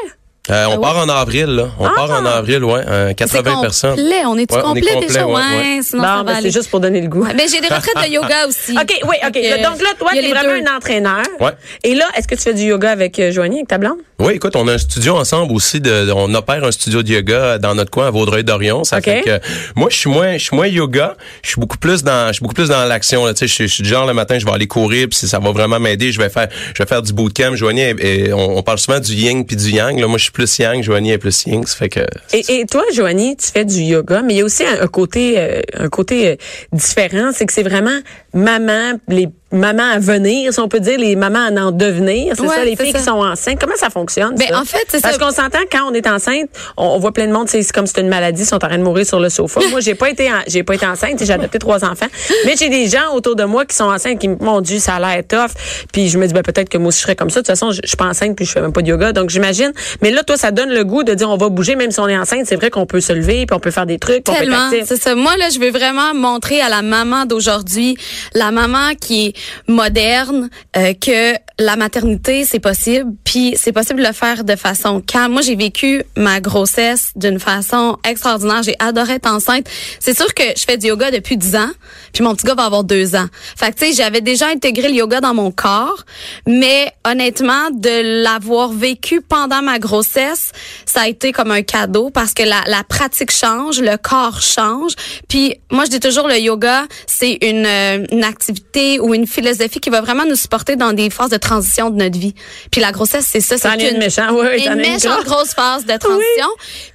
Euh, 0.50 0.66
on 0.72 0.82
part 0.82 0.98
en 0.98 1.08
avril, 1.08 1.46
là. 1.46 1.70
On 1.80 1.86
part 1.90 2.12
en 2.12 2.26
avril, 2.26 2.66
ouais. 2.66 2.82
euh, 2.86 3.14
80 3.14 3.62
personnes. 3.62 3.92
complet. 3.96 4.26
On 4.26 4.38
est-tu 4.38 4.54
Ouais, 4.56 4.62
on 4.66 4.76
est 4.76 4.82
complet, 4.82 4.94
complet, 4.96 5.08
déjà? 5.08 5.26
ouais, 5.26 5.34
Ouais, 5.34 5.40
ouais. 5.78 5.80
sinon 5.82 6.04
Bon, 6.04 6.24
ben, 6.26 6.38
c'est 6.42 6.52
juste 6.52 6.70
pour 6.70 6.82
donner 6.82 7.00
le 7.00 7.08
goût. 7.08 7.24
Ben, 7.24 7.48
j'ai 7.50 7.62
des 7.62 7.74
retraites 7.74 7.96
de 8.06 8.12
yoga 8.12 8.46
aussi. 8.50 8.74
OK, 8.74 9.00
oui, 9.08 9.16
OK. 9.26 9.34
Donc 9.64 9.82
là, 9.82 9.90
toi, 9.98 10.10
il 10.12 10.16
y 10.18 10.20
a 10.20 10.22
tu 10.22 10.26
es 10.26 10.28
les 10.28 10.34
vraiment 10.34 10.60
deux. 10.60 10.68
un 10.70 10.76
entraîneur. 10.76 11.24
Ouais. 11.40 11.52
Et 11.86 11.96
là, 11.96 12.06
est-ce 12.18 12.28
que 12.28 12.36
tu 12.36 12.42
fais 12.42 12.54
du 12.54 12.64
yoga 12.64 12.92
avec 12.92 13.18
euh, 13.20 13.32
Joanie, 13.32 13.60
avec 13.60 13.70
ta 13.70 13.78
blonde? 13.78 14.00
Oui, 14.24 14.36
écoute, 14.36 14.56
on 14.56 14.68
a 14.70 14.74
un 14.74 14.78
studio 14.78 15.16
ensemble 15.18 15.52
aussi. 15.52 15.82
De, 15.82 16.10
on 16.16 16.34
opère 16.34 16.64
un 16.64 16.72
studio 16.72 17.04
de 17.04 17.10
yoga 17.10 17.58
dans 17.58 17.76
notre 17.76 17.92
coin 17.92 18.08
à 18.08 18.12
Vaudreuil-Dorion. 18.12 18.86
Ça 18.86 19.02
fait 19.02 19.22
que 19.22 19.40
moi, 19.76 19.90
je 19.92 19.98
suis 19.98 20.10
moins, 20.10 20.34
je 20.38 20.44
suis 20.46 20.56
moins 20.56 20.68
yoga. 20.68 21.18
Je 21.44 21.50
suis 21.50 21.60
beaucoup 21.60 21.78
plus 21.78 22.04
dans, 22.04 22.28
je 22.28 22.34
suis 22.34 22.42
beaucoup 22.42 22.54
plus 22.54 22.70
dans 22.70 22.86
l'action. 22.86 23.28
Tu 23.30 23.36
sais, 23.36 23.48
je, 23.48 23.54
suis- 23.54 23.68
je 23.68 23.74
suis 23.74 23.84
du 23.84 23.90
genre 23.90 24.08
le 24.08 24.14
matin, 24.14 24.40
je 24.40 24.46
vais 24.46 24.52
aller 24.52 24.68
courir, 24.68 25.08
puis 25.10 25.18
si 25.20 25.28
ça 25.28 25.40
va 25.40 25.52
vraiment 25.52 25.78
m'aider, 25.80 26.12
je 26.14 26.20
vais 26.22 26.30
faire, 26.30 26.48
je 26.74 26.82
vais 26.82 26.88
faire 26.88 27.02
du 27.02 27.12
bootcamp. 27.12 27.56
Joanie, 27.56 27.82
et, 28.00 28.32
on, 28.32 28.58
on 28.58 28.64
parle 28.64 28.80
souvent 28.80 29.00
du 29.02 29.12
yin 29.14 29.46
puis 29.46 29.58
du 29.58 29.72
yang. 29.72 30.00
Là, 30.00 30.08
moi, 30.08 30.18
je 30.18 30.24
suis 30.24 30.32
plus 30.32 30.58
yang. 30.58 30.82
Joanie 30.82 31.12
est 31.12 31.18
plus 31.18 31.46
yin. 31.46 31.66
Ça 31.66 31.76
fait 31.76 31.90
que. 31.90 32.00
Et, 32.32 32.62
et 32.62 32.66
toi, 32.66 32.84
Joanie, 32.94 33.36
tu 33.36 33.48
fais 33.52 33.66
du 33.66 33.82
yoga, 33.82 34.22
mais 34.22 34.36
il 34.36 34.38
y 34.38 34.42
a 34.42 34.46
aussi 34.46 34.64
un, 34.64 34.84
un 34.84 34.88
côté, 34.88 35.34
euh, 35.38 35.62
un 35.78 35.90
côté 35.90 36.28
euh, 36.30 36.36
différent, 36.72 37.32
c'est 37.34 37.46
que 37.46 37.52
c'est 37.54 37.64
vraiment 37.64 38.00
maman, 38.34 38.94
les 39.10 39.28
mamans 39.54 39.92
à 39.94 40.00
venir, 40.00 40.54
si 40.54 40.60
on 40.60 40.68
peut 40.68 40.80
dire, 40.80 40.98
les 41.00 41.16
mamans 41.16 41.40
à 41.48 41.62
en 41.62 41.72
devenir, 41.72 42.34
c'est 42.36 42.42
Ouais, 42.42 42.48
ça, 42.50 42.66
les 42.66 42.76
c'est 42.76 42.84
filles 42.84 42.92
ça. 42.94 43.00
qui 43.00 43.04
sont 43.06 43.22
enceintes. 43.24 43.60
Comment 43.60 43.76
ça 43.76 43.90
fonctionne 43.90 44.36
Ben, 44.36 44.48
ça? 44.50 44.60
en 44.60 44.66
fait, 44.66 44.86
c'est 44.90 45.02
Parce 45.02 45.18
qu'on 45.18 45.32
s'entend 45.32 45.60
quand 45.72 45.90
on 45.90 45.94
est 45.94 46.08
enceinte, 46.08 46.50
on, 46.78 46.88
on 46.88 47.00
voit 47.00 47.12
plein 47.14 47.28
de 47.28 47.32
monde, 47.32 47.48
c'est 47.50 47.62
c'est 47.62 47.72
comme 47.72 47.86
si 47.86 47.92
c'était 47.92 48.02
une 48.02 48.10
maladie, 48.10 48.42
ils 48.42 48.46
sont 48.46 48.56
en 48.56 48.60
train 48.68 48.78
de 48.78 48.84
mourir 48.84 49.06
sur 49.06 49.20
le 49.20 49.30
sofa. 49.30 49.62
Moi, 49.70 49.80
j'ai 49.80 49.96
pas 49.96 50.10
été, 50.10 50.30
j'ai 50.48 50.64
pas 50.64 50.76
été 50.76 50.86
enceinte, 50.86 51.24
j'ai 51.24 51.32
adopté 51.34 51.60
trois 51.60 51.86
enfants, 51.86 52.08
mais 52.46 52.56
j'ai 52.58 52.70
des 52.70 52.88
gens 52.88 53.14
autour 53.14 53.36
de 53.36 53.44
moi 53.46 53.66
qui 53.66 53.76
sont 53.76 53.86
enceintes, 53.86 54.20
qui 54.20 54.28
mon 54.28 54.62
Dieu, 54.62 54.80
ça 54.80 54.96
a 54.96 55.00
l'air 55.00 55.24
tough. 55.28 55.52
Puis 55.92 56.10
je 56.10 56.18
me 56.18 56.28
dis, 56.28 56.34
ben 56.34 56.42
peut-être 56.44 56.70
que 56.70 56.78
moi 56.78 56.90
aussi 56.90 57.00
je 57.00 57.04
serais 57.04 57.16
comme 57.16 57.30
ça. 57.30 57.42
De 57.42 57.46
toute 57.46 57.48
façon, 57.56 57.72
je, 57.72 57.80
je 57.84 57.88
suis 57.88 57.98
pas 57.98 58.06
enceinte 58.06 58.36
puis 58.36 58.46
je 58.46 58.52
fais 58.52 58.62
même 58.62 58.74
pas 58.74 58.82
de 58.82 58.88
yoga, 58.88 59.14
donc 59.14 59.30
j'imagine. 59.30 59.72
Mais 60.02 60.12
là, 60.12 60.24
toi, 60.24 60.36
ça 60.38 60.52
donne 60.52 60.70
le 60.72 60.84
goût 60.84 61.04
de 61.04 61.14
dire, 61.14 61.30
on 61.30 61.38
va 61.38 61.50
bouger, 61.50 61.76
même 61.76 61.92
si 61.92 62.00
on 62.00 62.08
est 62.08 62.18
enceinte. 62.18 62.46
C'est 62.46 62.56
vrai 62.56 62.70
qu'on 62.70 62.86
peut 62.86 63.02
se 63.02 63.14
lever 63.14 63.46
puis 63.46 63.56
on 63.56 63.60
peut 63.60 63.72
faire 63.72 63.86
des 63.86 64.00
trucs, 64.00 64.24
puis 64.24 64.34
on 64.34 64.38
peut 64.38 64.44
être 64.44 64.50
Tellement, 64.50 64.68
actif. 64.70 64.86
c'est 64.88 65.02
ça. 65.02 65.16
Moi 65.16 65.36
là, 65.38 65.50
je 65.54 65.60
veux 65.60 65.72
vraiment 65.72 66.14
montrer 66.14 66.62
à 66.62 66.70
la 66.70 66.82
maman 66.82 67.26
d'aujourd'hui, 67.26 67.98
la 68.34 68.52
maman 68.52 68.96
qui 69.00 69.28
est 69.28 69.34
moderne, 69.68 70.50
euh, 70.78 70.94
que 70.94 71.34
la 71.60 71.76
maternité 71.76 72.46
c'est 72.46 72.60
possible, 72.60 73.12
puis 73.24 73.56
c'est 73.58 73.72
possible 73.72 74.02
de 74.02 74.08
le 74.08 74.14
faire 74.14 74.44
de 74.44 74.56
façon 74.56 75.02
calme. 75.02 75.34
Moi, 75.34 75.42
j'ai 75.42 75.56
vécu 75.56 76.04
ma 76.18 76.40
grossesse 76.40 77.12
d'une 77.16 77.40
façon 77.40 77.98
extraordinaire. 78.08 78.64
J'ai 78.64 78.76
adoré 78.80 79.14
être 79.14 79.30
enceinte. 79.30 79.68
C'est 80.00 80.16
sûr 80.16 80.34
que 80.34 80.44
je 80.56 80.64
fais 80.64 80.78
du 80.78 80.88
yoga 80.88 81.12
depuis 81.12 81.38
10 81.38 81.56
ans, 81.56 81.72
puis 82.14 82.24
mon 82.24 82.36
petit 82.36 82.46
gars 82.46 82.56
va 82.56 82.66
avoir 82.66 82.84
deux 82.84 83.16
ans. 83.16 83.28
Fait 83.58 83.72
que 83.72 83.80
tu 83.80 83.86
sais, 83.86 83.94
j'avais 83.94 84.22
déjà 84.22 84.48
intégré 84.48 84.90
le 84.90 84.96
yoga 84.96 85.22
dans 85.22 85.34
mon 85.34 85.52
corps, 85.52 86.04
mais 86.48 86.92
honnêtement, 87.06 87.70
de 87.72 88.24
l'avoir 88.24 88.70
vécu 88.70 89.22
pendant 89.22 89.62
ma 89.62 89.80
grossesse, 89.80 90.52
ça 90.86 91.02
a 91.02 91.08
été 91.08 91.32
comme 91.32 91.52
un 91.52 91.62
cadeau 91.62 92.10
parce 92.10 92.34
que 92.34 92.44
la, 92.44 92.62
la 92.68 92.84
pratique 92.84 93.32
change, 93.32 93.80
le 93.80 93.98
corps 93.98 94.42
change. 94.42 94.94
Puis 95.28 95.56
moi, 95.72 95.86
je 95.86 95.92
dis 95.92 96.00
toujours 96.00 96.28
le 96.28 96.38
yoga, 96.40 96.86
c'est 97.08 97.38
une, 97.42 97.66
euh, 97.66 98.06
une 98.12 98.24
activité 98.24 99.00
ou 99.00 99.14
une 99.14 99.28
philosophie 99.34 99.80
qui 99.80 99.90
va 99.90 100.02
vraiment 100.02 100.26
nous 100.26 100.36
supporter 100.36 100.76
dans 100.76 100.94
des 100.94 101.10
phases 101.10 101.30
de 101.30 101.38
transition 101.38 101.90
de 101.90 101.98
notre 101.98 102.18
vie. 102.18 102.34
Puis 102.72 102.82
la 102.82 102.92
grossesse, 102.92 103.28
c'est 103.30 103.42
ça. 103.42 103.58
C'est 103.58 103.82
es 103.82 103.92
une 103.92 103.98
méchante, 103.98 104.32
oui, 104.32 104.48
oui, 104.56 104.68
une 104.68 104.76
méchante 104.76 105.26
grosse. 105.26 105.26
grosse 105.26 105.54
phase 105.54 105.86
de 105.86 105.98
transition. 105.98 106.48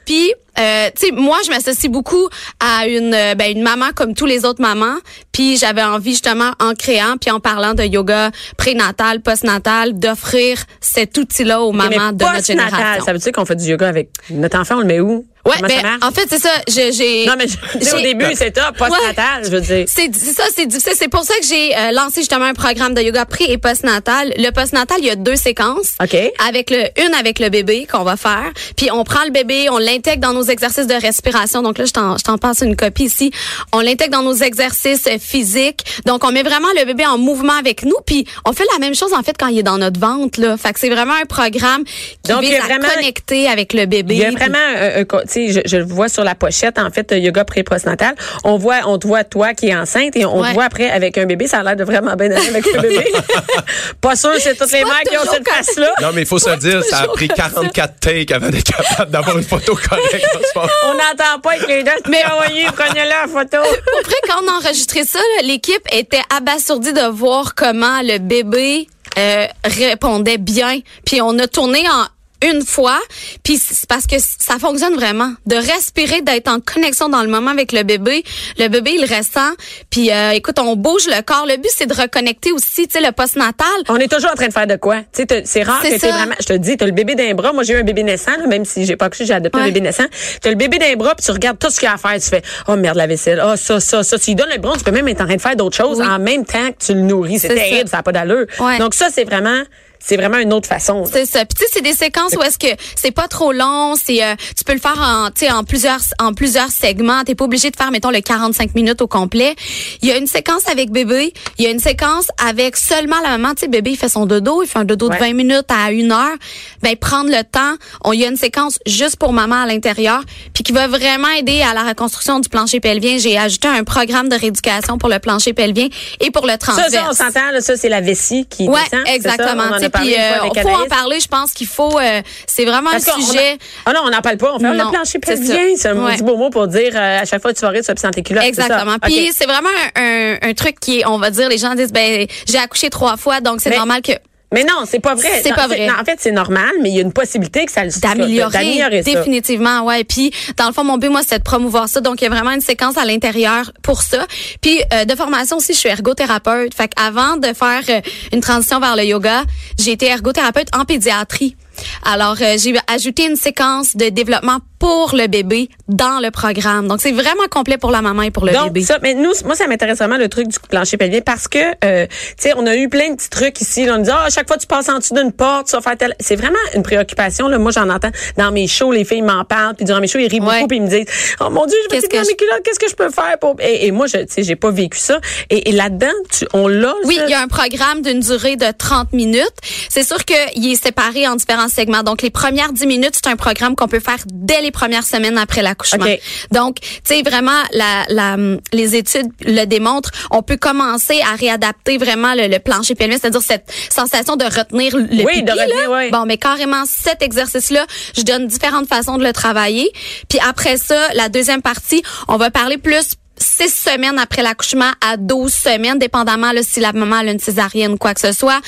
Puis, 0.04 0.32
euh, 0.58 0.88
tu 0.98 1.06
sais, 1.06 1.12
moi, 1.12 1.38
je 1.44 1.50
m'associe 1.50 1.90
beaucoup 1.90 2.28
à 2.60 2.86
une, 2.86 3.14
euh, 3.14 3.34
ben, 3.34 3.50
une 3.56 3.62
maman 3.62 3.86
comme 3.94 4.14
tous 4.14 4.26
les 4.26 4.44
autres 4.44 4.60
mamans. 4.60 4.96
Puis, 5.32 5.56
j'avais 5.56 5.82
envie 5.82 6.12
justement, 6.12 6.50
en 6.60 6.74
créant, 6.74 7.16
puis 7.20 7.30
en 7.30 7.40
parlant 7.40 7.74
de 7.74 7.84
yoga 7.84 8.30
prénatal, 8.56 9.20
postnatal, 9.20 9.98
d'offrir 9.98 10.58
cet 10.80 11.16
outil-là 11.16 11.60
aux 11.62 11.72
Mais 11.72 11.88
mamans 11.88 12.12
de 12.12 12.24
notre 12.24 12.44
génération. 12.44 13.04
Ça 13.04 13.12
veut 13.12 13.18
dire 13.18 13.32
qu'on 13.32 13.44
fait 13.44 13.56
du 13.56 13.64
yoga 13.66 13.88
avec 13.88 14.10
notre 14.30 14.58
enfant, 14.58 14.76
on 14.76 14.80
le 14.80 14.86
met 14.86 15.00
où? 15.00 15.24
Ouais, 15.46 15.54
Comment 15.56 15.68
ben, 15.68 15.76
ça 15.76 15.82
marche? 15.82 15.98
en 16.02 16.10
fait, 16.10 16.26
c'est 16.28 16.40
ça. 16.40 16.50
J'ai. 16.68 17.24
non, 17.24 17.32
mais 17.38 17.46
je- 17.48 17.96
au 17.96 18.00
début, 18.00 18.26
c'est 18.34 18.50
top, 18.50 18.76
postnatal, 18.76 19.44
je 19.44 19.50
veux 19.50 19.60
dire. 19.62 19.86
C'est 19.88 20.10
c'est 20.14 20.32
ça, 20.32 20.42
c'est 20.54 20.66
difficile. 20.66 20.92
C'est 20.98 21.08
pour 21.08 21.22
ça 21.24 21.32
que 21.40 21.46
j'ai 21.46 21.74
euh, 21.74 21.92
lancé 21.92 22.20
justement 22.20 22.44
un 22.44 22.52
programme 22.54 22.92
de 22.92 23.00
yoga 23.00 23.24
pré 23.24 23.44
et 23.48 23.56
postnatal. 23.56 24.34
Le 24.36 24.50
postnatal, 24.50 24.98
il 25.00 25.06
y 25.06 25.10
a 25.10 25.14
deux 25.16 25.36
séquences. 25.36 25.94
OK. 26.02 26.16
Avec 26.46 26.70
le 26.70 26.82
une 27.02 27.14
avec 27.14 27.38
le 27.38 27.48
bébé 27.48 27.86
qu'on 27.90 28.02
va 28.02 28.16
faire, 28.18 28.50
puis 28.76 28.90
on 28.92 29.04
prend 29.04 29.24
le 29.24 29.30
bébé, 29.30 29.68
on 29.70 29.78
l'intègre 29.78 30.20
dans 30.20 30.34
nos 30.34 30.47
exercices 30.50 30.86
de 30.86 30.94
respiration. 30.94 31.62
Donc 31.62 31.78
là, 31.78 31.84
je 31.84 31.92
t'en 31.92 32.16
je 32.18 32.24
t'en 32.24 32.38
passe 32.38 32.60
une 32.62 32.76
copie 32.76 33.04
ici. 33.04 33.30
On 33.72 33.80
l'intègre 33.80 34.12
dans 34.12 34.22
nos 34.22 34.34
exercices 34.34 35.06
euh, 35.06 35.18
physiques. 35.20 35.84
Donc 36.06 36.24
on 36.24 36.32
met 36.32 36.42
vraiment 36.42 36.68
le 36.78 36.84
bébé 36.84 37.04
en 37.06 37.18
mouvement 37.18 37.54
avec 37.54 37.84
nous, 37.84 37.96
puis 38.06 38.26
on 38.44 38.52
fait 38.52 38.66
la 38.72 38.78
même 38.78 38.94
chose 38.94 39.12
en 39.12 39.22
fait 39.22 39.36
quand 39.38 39.48
il 39.48 39.58
est 39.58 39.62
dans 39.62 39.78
notre 39.78 40.00
ventre 40.00 40.40
là. 40.40 40.56
Fait 40.56 40.72
que 40.72 40.80
c'est 40.80 40.90
vraiment 40.90 41.14
un 41.14 41.26
programme 41.26 41.84
qui 41.84 42.30
Donc, 42.32 42.40
vise 42.42 42.54
a 42.54 42.64
à 42.64 42.66
vraiment- 42.66 42.88
connecter 42.94 43.48
avec 43.48 43.72
le 43.72 43.86
bébé. 43.86 44.14
Il 44.14 44.20
y 44.20 44.24
a 44.24 44.30
vraiment 44.30 44.58
un, 44.76 45.00
un 45.00 45.04
co- 45.04 45.22
tu 45.22 45.28
sais, 45.28 45.52
je, 45.52 45.60
je 45.64 45.76
le 45.76 45.84
vois 45.84 46.08
sur 46.08 46.24
la 46.24 46.34
pochette, 46.34 46.78
en 46.78 46.90
fait, 46.90 47.12
yoga 47.12 47.44
pré-postnatal. 47.44 48.14
On 48.44 48.56
voit, 48.58 48.80
on 48.86 48.98
te 48.98 49.06
voit 49.06 49.24
toi 49.24 49.54
qui 49.54 49.68
est 49.68 49.76
enceinte 49.76 50.16
et 50.16 50.24
on 50.24 50.40
Ouais. 50.40 50.48
te 50.50 50.54
voit 50.54 50.64
après 50.64 50.88
avec 50.90 51.18
un 51.18 51.26
bébé. 51.26 51.46
Ça 51.46 51.58
a 51.60 51.62
l'air 51.62 51.76
de 51.76 51.84
vraiment 51.84 52.14
bien 52.14 52.30
aller 52.30 52.48
avec 52.48 52.64
le 52.72 52.80
bébé. 52.80 53.12
pas 54.00 54.16
sûr, 54.16 54.30
c'est 54.38 54.56
toutes 54.56 54.72
les 54.72 54.84
mères 54.84 55.00
qui 55.08 55.16
ont 55.16 55.30
cette 55.32 55.48
face-là. 55.48 55.90
Non, 56.00 56.08
mais 56.14 56.22
il 56.22 56.26
faut 56.26 56.38
se 56.38 56.50
dire, 56.58 56.82
ça 56.84 57.00
a 57.02 57.06
pris 57.08 57.28
comme 57.28 57.36
ça. 57.36 57.50
44 57.50 58.00
takes 58.00 58.30
avant 58.32 58.48
d'être 58.50 58.64
capable 58.72 59.10
d'avoir 59.10 59.36
une 59.38 59.44
photo 59.44 59.74
correcte. 59.88 60.37
On 60.84 60.94
n'entend 60.94 61.40
pas 61.42 61.52
avec 61.52 61.68
les 61.68 61.82
deux. 61.84 61.90
Mais 62.08 62.24
envoyez, 62.24 62.66
prenez-la 62.66 63.24
en 63.24 63.28
photo. 63.28 63.58
Après, 64.00 64.16
quand 64.26 64.42
on 64.44 64.48
a 64.48 64.52
enregistré 64.52 65.04
ça, 65.04 65.18
l'équipe 65.42 65.86
était 65.92 66.22
abasourdie 66.34 66.92
de 66.92 67.06
voir 67.08 67.54
comment 67.54 68.00
le 68.02 68.18
bébé 68.18 68.88
euh, 69.18 69.46
répondait 69.64 70.38
bien. 70.38 70.80
Puis 71.04 71.20
on 71.20 71.38
a 71.38 71.46
tourné 71.46 71.84
en 71.88 72.06
une 72.42 72.64
fois, 72.64 72.98
puis 73.42 73.58
c'est 73.58 73.88
parce 73.88 74.06
que 74.06 74.16
ça 74.18 74.58
fonctionne 74.58 74.94
vraiment. 74.94 75.32
De 75.46 75.56
respirer, 75.56 76.22
d'être 76.22 76.48
en 76.48 76.60
connexion 76.60 77.08
dans 77.08 77.22
le 77.22 77.28
moment 77.28 77.50
avec 77.50 77.72
le 77.72 77.82
bébé. 77.82 78.22
Le 78.58 78.68
bébé, 78.68 78.92
il 78.98 79.02
ressent. 79.04 79.50
Puis 79.90 80.10
euh, 80.12 80.30
écoute, 80.30 80.58
on 80.58 80.76
bouge 80.76 81.06
le 81.06 81.20
corps. 81.22 81.46
Le 81.46 81.56
but, 81.56 81.70
c'est 81.74 81.86
de 81.86 81.94
reconnecter 81.94 82.52
aussi, 82.52 82.86
tu 82.86 82.98
sais, 82.98 83.00
le 83.04 83.12
postnatal. 83.12 83.66
On 83.88 83.96
est 83.96 84.10
toujours 84.10 84.30
en 84.30 84.34
train 84.34 84.48
de 84.48 84.52
faire 84.52 84.66
de 84.66 84.76
quoi? 84.76 85.02
Tu 85.12 85.24
sais, 85.28 85.42
c'est 85.44 85.62
rare 85.62 85.82
que 85.82 85.98
ça. 85.98 86.10
vraiment. 86.12 86.34
Je 86.40 86.46
te 86.46 86.52
dis, 86.54 86.76
t'as 86.76 86.86
le 86.86 86.92
bébé 86.92 87.14
d'un 87.14 87.34
bras. 87.34 87.52
Moi, 87.52 87.62
j'ai 87.64 87.74
eu 87.74 87.78
un 87.78 87.84
bébé 87.84 88.02
naissant, 88.02 88.36
là, 88.38 88.46
même 88.46 88.64
si 88.64 88.84
j'ai 88.84 88.96
pas 88.96 89.06
accouché, 89.06 89.24
j'ai 89.26 89.34
adopté 89.34 89.58
un 89.58 89.64
bébé 89.64 89.80
naissant. 89.80 90.06
T'as 90.40 90.50
le 90.50 90.56
bébé 90.56 90.78
d'un 90.78 90.94
bras, 90.94 91.14
puis 91.14 91.24
tu 91.24 91.32
regardes 91.32 91.58
tout 91.58 91.70
ce 91.70 91.78
qu'il 91.80 91.86
y 91.86 91.90
a 91.90 91.94
à 91.94 91.98
faire. 91.98 92.14
Tu 92.14 92.28
fais, 92.28 92.42
oh 92.68 92.76
merde, 92.76 92.96
la 92.96 93.06
vaisselle. 93.06 93.42
Oh, 93.44 93.54
ça, 93.56 93.80
ça, 93.80 94.02
ça. 94.02 94.18
Tu 94.18 94.30
lui 94.30 94.34
donnes 94.36 94.50
le 94.52 94.58
bras, 94.60 94.76
tu 94.76 94.84
peux 94.84 94.90
même 94.92 95.08
être 95.08 95.20
en 95.20 95.26
train 95.26 95.36
de 95.36 95.40
faire 95.40 95.56
d'autres 95.56 95.76
choses 95.76 95.98
Oui. 96.00 96.06
en 96.06 96.18
même 96.18 96.44
temps 96.44 96.68
que 96.70 96.84
tu 96.84 96.94
le 96.94 97.00
nourris. 97.00 97.38
C'est 97.40 97.48
terrible, 97.48 97.88
ça. 97.88 97.92
ça 97.92 97.96
n'a 97.98 98.02
pas 98.02 98.12
d'allure. 98.12 98.46
Ouais. 98.60 98.78
Donc, 98.78 98.94
ça, 98.94 99.08
c'est 99.12 99.24
vraiment, 99.24 99.62
c'est 100.00 100.16
vraiment 100.16 100.38
une 100.38 100.52
autre 100.52 100.68
façon. 100.68 101.04
C'est 101.10 101.26
ça. 101.26 101.44
Puis 101.44 101.56
tu 101.58 101.64
sais, 101.64 101.70
c'est 101.74 101.82
des 101.82 101.92
séquences 101.92 102.32
où 102.36 102.42
est-ce 102.42 102.58
que 102.58 102.68
c'est 102.96 103.10
pas 103.10 103.28
trop 103.28 103.52
long, 103.52 103.94
c'est 104.02 104.22
euh, 104.24 104.34
tu 104.56 104.64
peux 104.64 104.72
le 104.74 104.78
faire 104.80 104.98
en 105.00 105.28
tu 105.30 105.46
sais 105.46 105.50
en 105.52 105.64
plusieurs 105.64 106.00
en 106.20 106.32
plusieurs 106.32 106.70
segments, 106.70 107.24
t'es 107.24 107.34
pas 107.34 107.44
obligé 107.44 107.70
de 107.70 107.76
faire 107.76 107.90
mettons 107.90 108.10
le 108.10 108.20
45 108.20 108.74
minutes 108.74 109.00
au 109.02 109.06
complet. 109.06 109.54
Il 110.02 110.08
y 110.08 110.12
a 110.12 110.16
une 110.16 110.26
séquence 110.26 110.66
avec 110.70 110.90
bébé, 110.90 111.32
il 111.58 111.64
y 111.64 111.68
a 111.68 111.70
une 111.70 111.78
séquence 111.80 112.28
avec 112.46 112.76
seulement 112.76 113.20
la 113.22 113.30
maman, 113.38 113.54
tu 113.54 113.60
sais 113.62 113.68
bébé 113.68 113.90
il 113.92 113.96
fait 113.96 114.08
son 114.08 114.26
dodo, 114.26 114.62
il 114.62 114.68
fait 114.68 114.78
un 114.78 114.84
dodo 114.84 115.08
Ouais. 115.08 115.16
de 115.16 115.20
20 115.24 115.32
minutes 115.34 115.66
à 115.70 115.90
une 115.92 116.12
heure. 116.12 116.36
Ben 116.82 116.94
prendre 116.96 117.30
le 117.30 117.42
temps, 117.44 117.74
on 118.04 118.12
il 118.12 118.20
y 118.20 118.24
a 118.24 118.28
une 118.28 118.36
séquence 118.36 118.78
juste 118.86 119.16
pour 119.16 119.32
maman 119.32 119.62
à 119.62 119.66
l'intérieur, 119.66 120.22
puis 120.54 120.62
qui 120.64 120.72
va 120.72 120.86
vraiment 120.88 121.28
aider 121.28 121.62
à 121.62 121.72
la 121.74 121.82
reconstruction 121.84 122.40
du 122.40 122.48
plancher 122.48 122.80
pelvien. 122.80 123.16
J'ai 123.18 123.38
ajouté 123.38 123.68
un 123.68 123.84
programme 123.84 124.28
de 124.28 124.34
rééducation 124.36 124.98
pour 124.98 125.08
le 125.08 125.18
plancher 125.18 125.52
pelvien 125.52 125.88
et 126.20 126.30
pour 126.30 126.44
le 126.46 126.52
Ça, 126.52 126.58
transverse. 126.58 126.92
ça, 126.92 127.06
on 127.10 127.12
s'entend, 127.14 127.60
ça, 127.60 127.76
c'est 127.76 127.88
la 127.88 128.00
vessie 128.00 128.46
qui 128.48 128.68
Ouais, 128.68 128.80
descend. 128.90 129.06
ça? 129.06 129.12
exactement. 129.14 129.78
Puis 129.90 130.14
euh, 130.14 130.40
avec 130.42 130.60
faut 130.62 130.68
en 130.68 130.86
parler. 130.86 131.20
Je 131.20 131.28
pense 131.28 131.52
qu'il 131.52 131.66
faut. 131.66 131.98
euh, 131.98 132.22
c'est 132.46 132.64
vraiment 132.64 132.90
Parce 132.90 133.08
un 133.08 133.20
sujet. 133.20 133.58
Ah 133.86 133.92
non, 133.92 134.00
on 134.04 134.10
n'en 134.10 134.20
parle 134.20 134.36
pas. 134.36 134.52
On 134.54 134.58
fait 134.58 134.64
Non, 134.64 134.72
le 134.72 134.90
plancher 134.90 135.04
c'est 135.04 135.18
pelvien. 135.18 135.58
C'est 135.76 135.88
un 135.88 135.94
Ouais. 135.94 136.10
maudit 136.12 136.22
beau 136.22 136.36
mot 136.36 136.50
pour 136.50 136.66
dire 136.68 136.92
euh, 136.94 137.20
à 137.20 137.24
chaque 137.24 137.42
fois 137.42 137.52
que 137.52 137.58
tu 137.58 137.62
vas 137.64 137.70
rire, 137.70 137.82
tu 137.82 137.86
vas 137.88 137.94
pisser 137.94 138.10
tes 138.10 138.22
culottes. 138.22 138.44
Exactement. 138.44 138.96
Puis 139.02 139.30
c'est 139.34 139.46
vraiment 139.46 139.68
un, 139.96 140.02
un, 140.02 140.36
un 140.50 140.54
truc 140.54 140.78
qui 140.80 141.00
est, 141.00 141.06
on 141.06 141.18
va 141.18 141.30
dire, 141.30 141.48
les 141.48 141.58
gens 141.58 141.74
disent, 141.74 141.92
ben 141.92 142.26
j'ai 142.46 142.58
accouché 142.58 142.90
trois 142.90 143.16
fois, 143.16 143.40
donc 143.40 143.60
c'est 143.60 143.74
normal 143.76 144.02
que 144.02 144.12
Mais 144.52 144.64
non, 144.64 144.84
c'est 144.86 145.00
pas 145.00 145.14
vrai. 145.14 145.40
C'est 145.42 145.54
pas 145.54 145.66
vrai. 145.66 145.86
non, 145.86 145.94
en 146.00 146.04
fait, 146.04 146.16
c'est 146.18 146.32
normal, 146.32 146.70
mais 146.80 146.88
il 146.90 146.96
y 146.96 146.98
a 146.98 147.02
une 147.02 147.12
possibilité 147.12 147.66
que 147.66 147.72
ça 147.72 147.84
le 147.84 147.90
d'améliorer 148.00 148.52
d'améliorer 148.52 149.02
définitivement 149.02 149.82
ouais. 149.82 150.04
Puis 150.04 150.32
dans 150.56 150.66
le 150.66 150.72
fond 150.72 150.84
mon 150.84 150.98
but 150.98 151.08
moi 151.08 151.22
c'est 151.26 151.38
de 151.38 151.42
promouvoir 151.44 151.88
ça. 151.88 152.00
Donc 152.00 152.20
il 152.20 152.24
y 152.24 152.26
a 152.26 152.30
vraiment 152.30 152.52
une 152.52 152.60
séquence 152.60 152.96
à 152.96 153.04
l'intérieur 153.04 153.72
pour 153.82 154.02
ça. 154.02 154.26
Puis 154.60 154.80
euh, 154.92 155.04
de 155.04 155.14
formation 155.14 155.56
aussi 155.56 155.72
je 155.74 155.78
suis 155.78 155.88
ergothérapeute. 155.88 156.74
Fait 156.74 156.90
avant 156.96 157.36
de 157.36 157.48
faire 157.48 157.82
euh, 157.88 158.00
une 158.32 158.40
transition 158.40 158.80
vers 158.80 158.96
le 158.96 159.04
yoga 159.04 159.42
j'ai 159.78 159.92
été 159.92 160.06
ergothérapeute 160.06 160.68
en 160.76 160.84
pédiatrie. 160.84 161.56
Alors 162.04 162.36
euh, 162.40 162.56
j'ai 162.58 162.74
ajouté 162.86 163.26
une 163.26 163.36
séquence 163.36 163.96
de 163.96 164.08
développement 164.08 164.58
pour 164.78 165.14
le 165.14 165.26
bébé 165.26 165.68
dans 165.88 166.20
le 166.20 166.30
programme. 166.30 166.86
Donc, 166.88 167.00
c'est 167.00 167.12
vraiment 167.12 167.46
complet 167.50 167.78
pour 167.78 167.90
la 167.90 168.02
maman 168.02 168.22
et 168.22 168.30
pour 168.30 168.44
le 168.46 168.52
Donc, 168.52 168.72
bébé. 168.72 168.82
ça, 168.82 168.98
mais 169.02 169.14
nous, 169.14 169.32
moi, 169.44 169.54
ça 169.54 169.66
m'intéresse 169.66 169.98
vraiment 169.98 170.16
le 170.18 170.28
truc 170.28 170.48
du 170.48 170.58
plancher 170.70 170.96
pelvien 170.96 171.20
parce 171.20 171.48
que, 171.48 171.58
euh, 171.84 172.06
tu 172.06 172.14
sais, 172.38 172.52
on 172.56 172.66
a 172.66 172.76
eu 172.76 172.88
plein 172.88 173.10
de 173.10 173.16
petits 173.16 173.30
trucs 173.30 173.60
ici. 173.60 173.86
Là, 173.86 173.94
on 173.94 173.98
nous 173.98 174.04
dit, 174.04 174.10
ah, 174.12 174.24
à 174.26 174.30
chaque 174.30 174.46
fois 174.46 174.56
que 174.56 174.62
tu 174.62 174.66
passes 174.68 174.88
en 174.88 174.98
dessous 174.98 175.14
d'une 175.14 175.32
porte, 175.32 175.68
tu 175.68 175.72
vas 175.76 175.82
faire 175.82 175.96
tel. 175.96 176.14
C'est 176.20 176.36
vraiment 176.36 176.58
une 176.74 176.82
préoccupation. 176.82 177.48
Là. 177.48 177.58
Moi, 177.58 177.72
j'en 177.72 177.88
entends 177.90 178.10
dans 178.36 178.52
mes 178.52 178.66
shows, 178.66 178.92
les 178.92 179.04
filles 179.04 179.22
m'en 179.22 179.44
parlent, 179.44 179.74
puis 179.74 179.84
durant 179.84 180.00
mes 180.00 180.06
shows, 180.08 180.18
ils 180.20 180.28
rient 180.28 180.38
Ouais. 180.40 180.54
beaucoup, 180.56 180.68
puis 180.68 180.76
ils 180.76 180.82
me 180.82 180.88
disent, 180.88 181.06
oh 181.40 181.50
mon 181.50 181.66
Dieu, 181.66 181.76
je 181.90 181.96
vais 181.96 182.00
dans 182.00 182.18
mes 182.26 182.36
culottes, 182.36 182.62
qu'est-ce 182.64 182.78
que 182.78 182.88
je 182.88 182.94
peux 182.94 183.10
faire 183.10 183.36
pour? 183.40 183.56
Et, 183.60 183.86
et 183.86 183.90
moi, 183.90 184.06
je, 184.06 184.18
tu 184.18 184.26
sais, 184.28 184.42
j'ai 184.44 184.54
pas 184.56 184.70
vécu 184.70 184.98
ça. 184.98 185.18
Et, 185.50 185.68
et 185.70 185.72
là-dedans, 185.72 186.06
tu, 186.30 186.46
on 186.52 186.68
l'a. 186.68 186.94
Oui, 187.04 187.16
ça? 187.16 187.24
il 187.26 187.30
y 187.30 187.34
a 187.34 187.40
un 187.40 187.48
programme 187.48 188.02
d'une 188.02 188.20
durée 188.20 188.54
de 188.56 188.66
30 188.76 189.12
minutes. 189.12 189.52
C'est 189.88 190.04
sûr 190.04 190.24
qu'il 190.24 190.70
est 190.72 190.80
séparé 190.82 191.26
en 191.26 191.34
différents 191.36 191.68
segments. 191.68 192.02
Donc, 192.04 192.22
les 192.22 192.30
premières 192.30 192.72
10 192.72 192.86
minutes, 192.86 193.14
c'est 193.14 193.28
un 193.30 193.36
programme 193.36 193.74
qu'on 193.74 193.88
peut 193.88 194.00
faire 194.00 194.18
dès 194.32 194.60
les 194.62 194.67
premières 194.70 195.04
semaines 195.04 195.38
après 195.38 195.62
l'accouchement. 195.62 196.06
Donc, 196.50 196.76
tu 196.80 196.88
sais, 197.04 197.22
vraiment, 197.22 197.62
la, 197.72 198.04
la, 198.08 198.36
les 198.72 198.96
études 198.96 199.28
le 199.44 199.64
démontrent. 199.64 200.10
On 200.30 200.42
peut 200.42 200.56
commencer 200.56 201.20
à 201.20 201.34
réadapter 201.36 201.98
vraiment 201.98 202.34
le, 202.34 202.46
le 202.48 202.58
plancher 202.58 202.94
pelvien, 202.94 203.18
c'est-à-dire 203.18 203.42
cette 203.42 203.70
sensation 203.90 204.36
de 204.36 204.44
retenir 204.44 204.96
le 204.96 205.02
Oui, 205.24 205.26
pipi, 205.26 205.42
de 205.42 205.50
retenir, 205.52 205.90
là. 205.90 205.98
oui. 205.98 206.10
Bon, 206.10 206.24
mais 206.26 206.38
carrément, 206.38 206.84
cet 206.86 207.22
exercice-là, 207.22 207.86
je 208.16 208.22
donne 208.22 208.46
différentes 208.46 208.88
façons 208.88 209.18
de 209.18 209.24
le 209.24 209.32
travailler. 209.32 209.90
Puis 210.28 210.38
après 210.46 210.76
ça, 210.76 211.08
la 211.14 211.28
deuxième 211.28 211.62
partie, 211.62 212.02
on 212.28 212.36
va 212.36 212.50
parler 212.50 212.78
plus 212.78 213.14
six 213.40 213.72
semaines 213.72 214.18
après 214.18 214.42
l'accouchement 214.42 214.90
à 215.06 215.16
12 215.16 215.52
semaines, 215.52 215.98
dépendamment 215.98 216.52
là, 216.52 216.62
si 216.62 216.80
la 216.80 216.92
maman 216.92 217.16
a 217.16 217.24
une 217.24 217.38
césarienne 217.38 217.92
ou 217.92 217.96
quoi 217.96 218.14
que 218.14 218.20
ce 218.20 218.32
soit, 218.32 218.60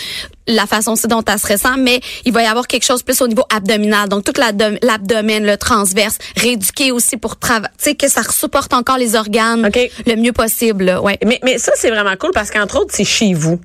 la 0.47 0.67
façon 0.67 0.93
aussi 0.93 1.07
dont 1.07 1.23
elle 1.25 1.39
se 1.39 1.47
ressent, 1.47 1.77
mais 1.79 2.01
il 2.25 2.33
va 2.33 2.43
y 2.43 2.47
avoir 2.47 2.67
quelque 2.67 2.85
chose 2.85 3.03
plus 3.03 3.21
au 3.23 3.29
niveau 3.29 3.45
abdominal. 3.55 4.09
Donc, 4.09 4.25
tout 4.25 4.33
l'abdom- 4.41 4.79
l'abdomen, 4.83 5.45
le 5.47 5.57
transverse, 5.57 6.19
rééduqué 6.37 6.91
aussi 6.93 7.17
pour 7.17 7.39
travailler, 7.39 7.69
que 7.99 8.09
ça 8.09 8.23
supporte 8.25 8.73
encore 8.75 8.99
les 8.99 9.15
organes 9.15 9.67
OK. 9.67 9.79
le 10.07 10.17
mieux 10.17 10.33
possible. 10.33 10.85
là. 10.85 11.01
Ouais. 11.03 11.19
Mais, 11.25 11.39
mais 11.45 11.59
ça, 11.59 11.73
c'est 11.77 11.91
vraiment 11.91 12.17
cool 12.19 12.31
parce 12.35 12.51
qu'entre 12.51 12.81
autres, 12.81 12.93
c'est 12.95 13.05
chez 13.05 13.33
vous. 13.35 13.61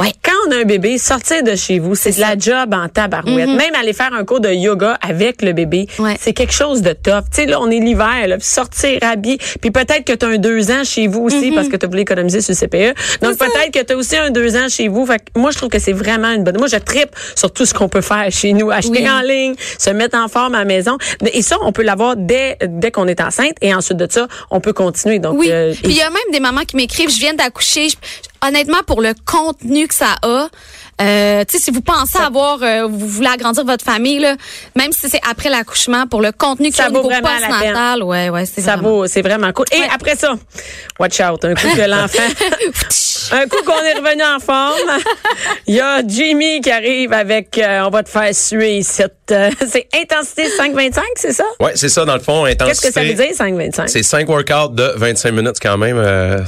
Ouais. 0.00 0.12
Quand 0.22 0.32
on 0.48 0.52
a 0.52 0.56
un 0.60 0.64
bébé, 0.64 0.98
sortir 0.98 1.42
de 1.42 1.54
chez 1.56 1.78
vous, 1.78 1.94
c'est 1.94 2.12
de 2.16 2.20
la 2.20 2.36
job 2.38 2.72
en 2.74 2.88
tabarouette. 2.88 3.48
Même 3.48 3.74
aller 3.80 3.92
faire 3.92 4.12
un 4.14 4.24
cours 4.24 4.40
de 4.40 4.48
yoga 4.50 4.98
avec 5.02 5.42
le 5.42 5.52
bébé, 5.52 5.86
Mm-hmm. 5.90 6.02
Ouais. 6.02 6.16
c'est 6.20 6.32
quelque 6.32 6.52
chose 6.52 6.82
de 6.82 6.92
top. 6.92 7.24
Tu 7.30 7.42
sais, 7.42 7.46
là, 7.46 7.60
on 7.60 7.70
est 7.70 7.78
l'hiver, 7.80 8.26
là, 8.28 8.36
puis 8.38 8.46
sortir 8.46 8.98
habillé. 9.02 9.38
Puis 9.60 9.70
peut-être 9.70 10.04
que 10.04 10.12
tu 10.12 10.24
as 10.26 10.28
un 10.28 10.36
deux 10.38 10.70
ans 10.70 10.84
chez 10.84 11.06
vous 11.06 11.20
aussi 11.22 11.52
parce 11.52 11.68
que 11.68 11.76
tu 11.76 11.86
as 11.86 11.88
voulu 11.88 12.00
économiser 12.02 12.40
sur 12.40 12.54
le 12.54 12.58
CPE. 12.66 12.94
Donc 13.22 13.32
Mm-hmm. 13.34 13.36
Peut-être 13.38 13.70
que 13.72 13.84
tu 13.84 13.92
as 13.92 13.96
aussi 13.96 14.16
un 14.16 14.30
deux 14.30 14.56
ans 14.56 14.68
chez 14.68 14.88
vous. 14.88 15.06
Fait 15.06 15.18
que 15.18 15.38
moi, 15.38 15.50
je 15.50 15.56
trouve 15.58 15.68
que 15.68 15.78
c'est 15.78 15.92
vraiment 15.92 16.30
une 16.32 16.44
bonne... 16.44 16.58
Moi, 16.58 16.66
je 16.68 16.76
tripe 16.76 17.10
sur 17.34 17.52
tout 17.52 17.64
ce 17.66 17.74
qu'on 17.74 17.88
peut 17.88 18.00
faire 18.00 18.30
chez 18.30 18.52
nous. 18.52 18.70
Acheter 18.70 19.02
Oui. 19.02 19.10
en 19.10 19.20
ligne, 19.20 19.54
se 19.78 19.90
mettre 19.90 20.16
en 20.18 20.28
forme 20.28 20.54
à 20.54 20.60
la 20.60 20.64
maison. 20.64 20.96
Et 21.32 21.42
ça, 21.42 21.56
on 21.62 21.72
peut 21.72 21.82
l'avoir 21.82 22.16
dès, 22.16 22.56
dès 22.66 22.90
qu'on 22.90 23.06
est 23.08 23.20
enceinte. 23.20 23.54
Et 23.60 23.74
ensuite 23.74 23.96
de 23.98 24.06
ça, 24.10 24.26
on 24.50 24.60
peut 24.60 24.72
continuer. 24.72 25.18
Donc, 25.18 25.38
Oui. 25.38 25.48
euh, 25.50 25.72
Puis 25.74 25.92
il 25.92 25.96
y 25.96 26.02
a 26.02 26.10
même 26.10 26.20
des 26.32 26.40
mamans 26.40 26.62
qui 26.62 26.76
m'écrivent, 26.76 27.10
je 27.10 27.18
viens 27.20 27.34
d'accoucher. 27.34 27.88
Je- 27.88 27.96
Honnêtement, 28.46 28.78
pour 28.86 29.02
le 29.02 29.12
contenu 29.26 29.86
que 29.86 29.94
ça 29.94 30.16
a, 30.22 30.48
euh, 31.02 31.44
tu 31.48 31.56
sais, 31.58 31.64
si 31.64 31.70
vous 31.70 31.80
pensez 31.82 32.18
avoir, 32.18 32.62
euh, 32.62 32.86
vous 32.86 33.06
voulez 33.08 33.28
agrandir 33.28 33.64
votre 33.64 33.84
famille, 33.84 34.18
là, 34.18 34.36
même 34.76 34.92
si 34.92 35.08
c'est 35.10 35.20
après 35.28 35.48
l'accouchement, 35.50 36.06
pour 36.06 36.20
le 36.22 36.32
contenu 36.32 36.70
que 36.70 36.76
Ça 36.76 36.84
ça 36.84 36.90
au 36.90 36.92
vaut 37.02 37.08
niveau 37.10 37.20
postnatal, 37.22 38.02
ouais, 38.02 38.28
ouais, 38.30 38.46
c'est 38.46 38.60
Ça 38.62 38.76
vraiment. 38.76 38.88
vaut, 38.96 39.06
c'est 39.06 39.22
vraiment 39.22 39.52
cool. 39.52 39.66
Et 39.72 39.80
Ouais. 39.80 39.88
après 39.94 40.16
ça, 40.16 40.34
watch 40.98 41.20
out, 41.20 41.44
un 41.44 41.54
coup 41.54 41.68
que 41.74 41.80
l'enfant, 41.88 42.22
un 43.32 43.46
coup 43.46 43.62
qu'on 43.64 43.82
est 43.84 43.94
revenu 43.94 44.22
en 44.22 44.40
forme, 44.40 44.98
il 45.66 45.74
y 45.76 45.80
a 45.80 46.02
Jimmy 46.06 46.60
qui 46.60 46.70
arrive 46.70 47.12
avec, 47.12 47.58
euh, 47.58 47.82
on 47.86 47.90
va 47.90 48.02
te 48.02 48.08
faire 48.08 48.34
suer 48.34 48.82
cette, 48.82 49.14
euh, 49.30 49.50
c'est 49.68 49.86
intensité 49.94 50.44
5-25, 50.58 51.00
c'est 51.16 51.32
ça? 51.32 51.44
Ouais, 51.60 51.72
c'est 51.74 51.88
ça, 51.88 52.04
dans 52.04 52.14
le 52.14 52.20
fond, 52.20 52.44
intensité. 52.44 52.66
Qu'est-ce 52.66 52.80
que 52.88 52.92
ça 52.92 53.02
veut 53.02 53.14
dire 53.14 53.34
5-25? 53.34 53.88
C'est 53.88 54.02
cinq 54.02 54.28
workouts 54.28 54.74
de 54.74 54.92
25 54.96 55.30
minutes 55.32 55.56
quand 55.62 55.78
même. 55.78 55.96
euh, 55.98 56.38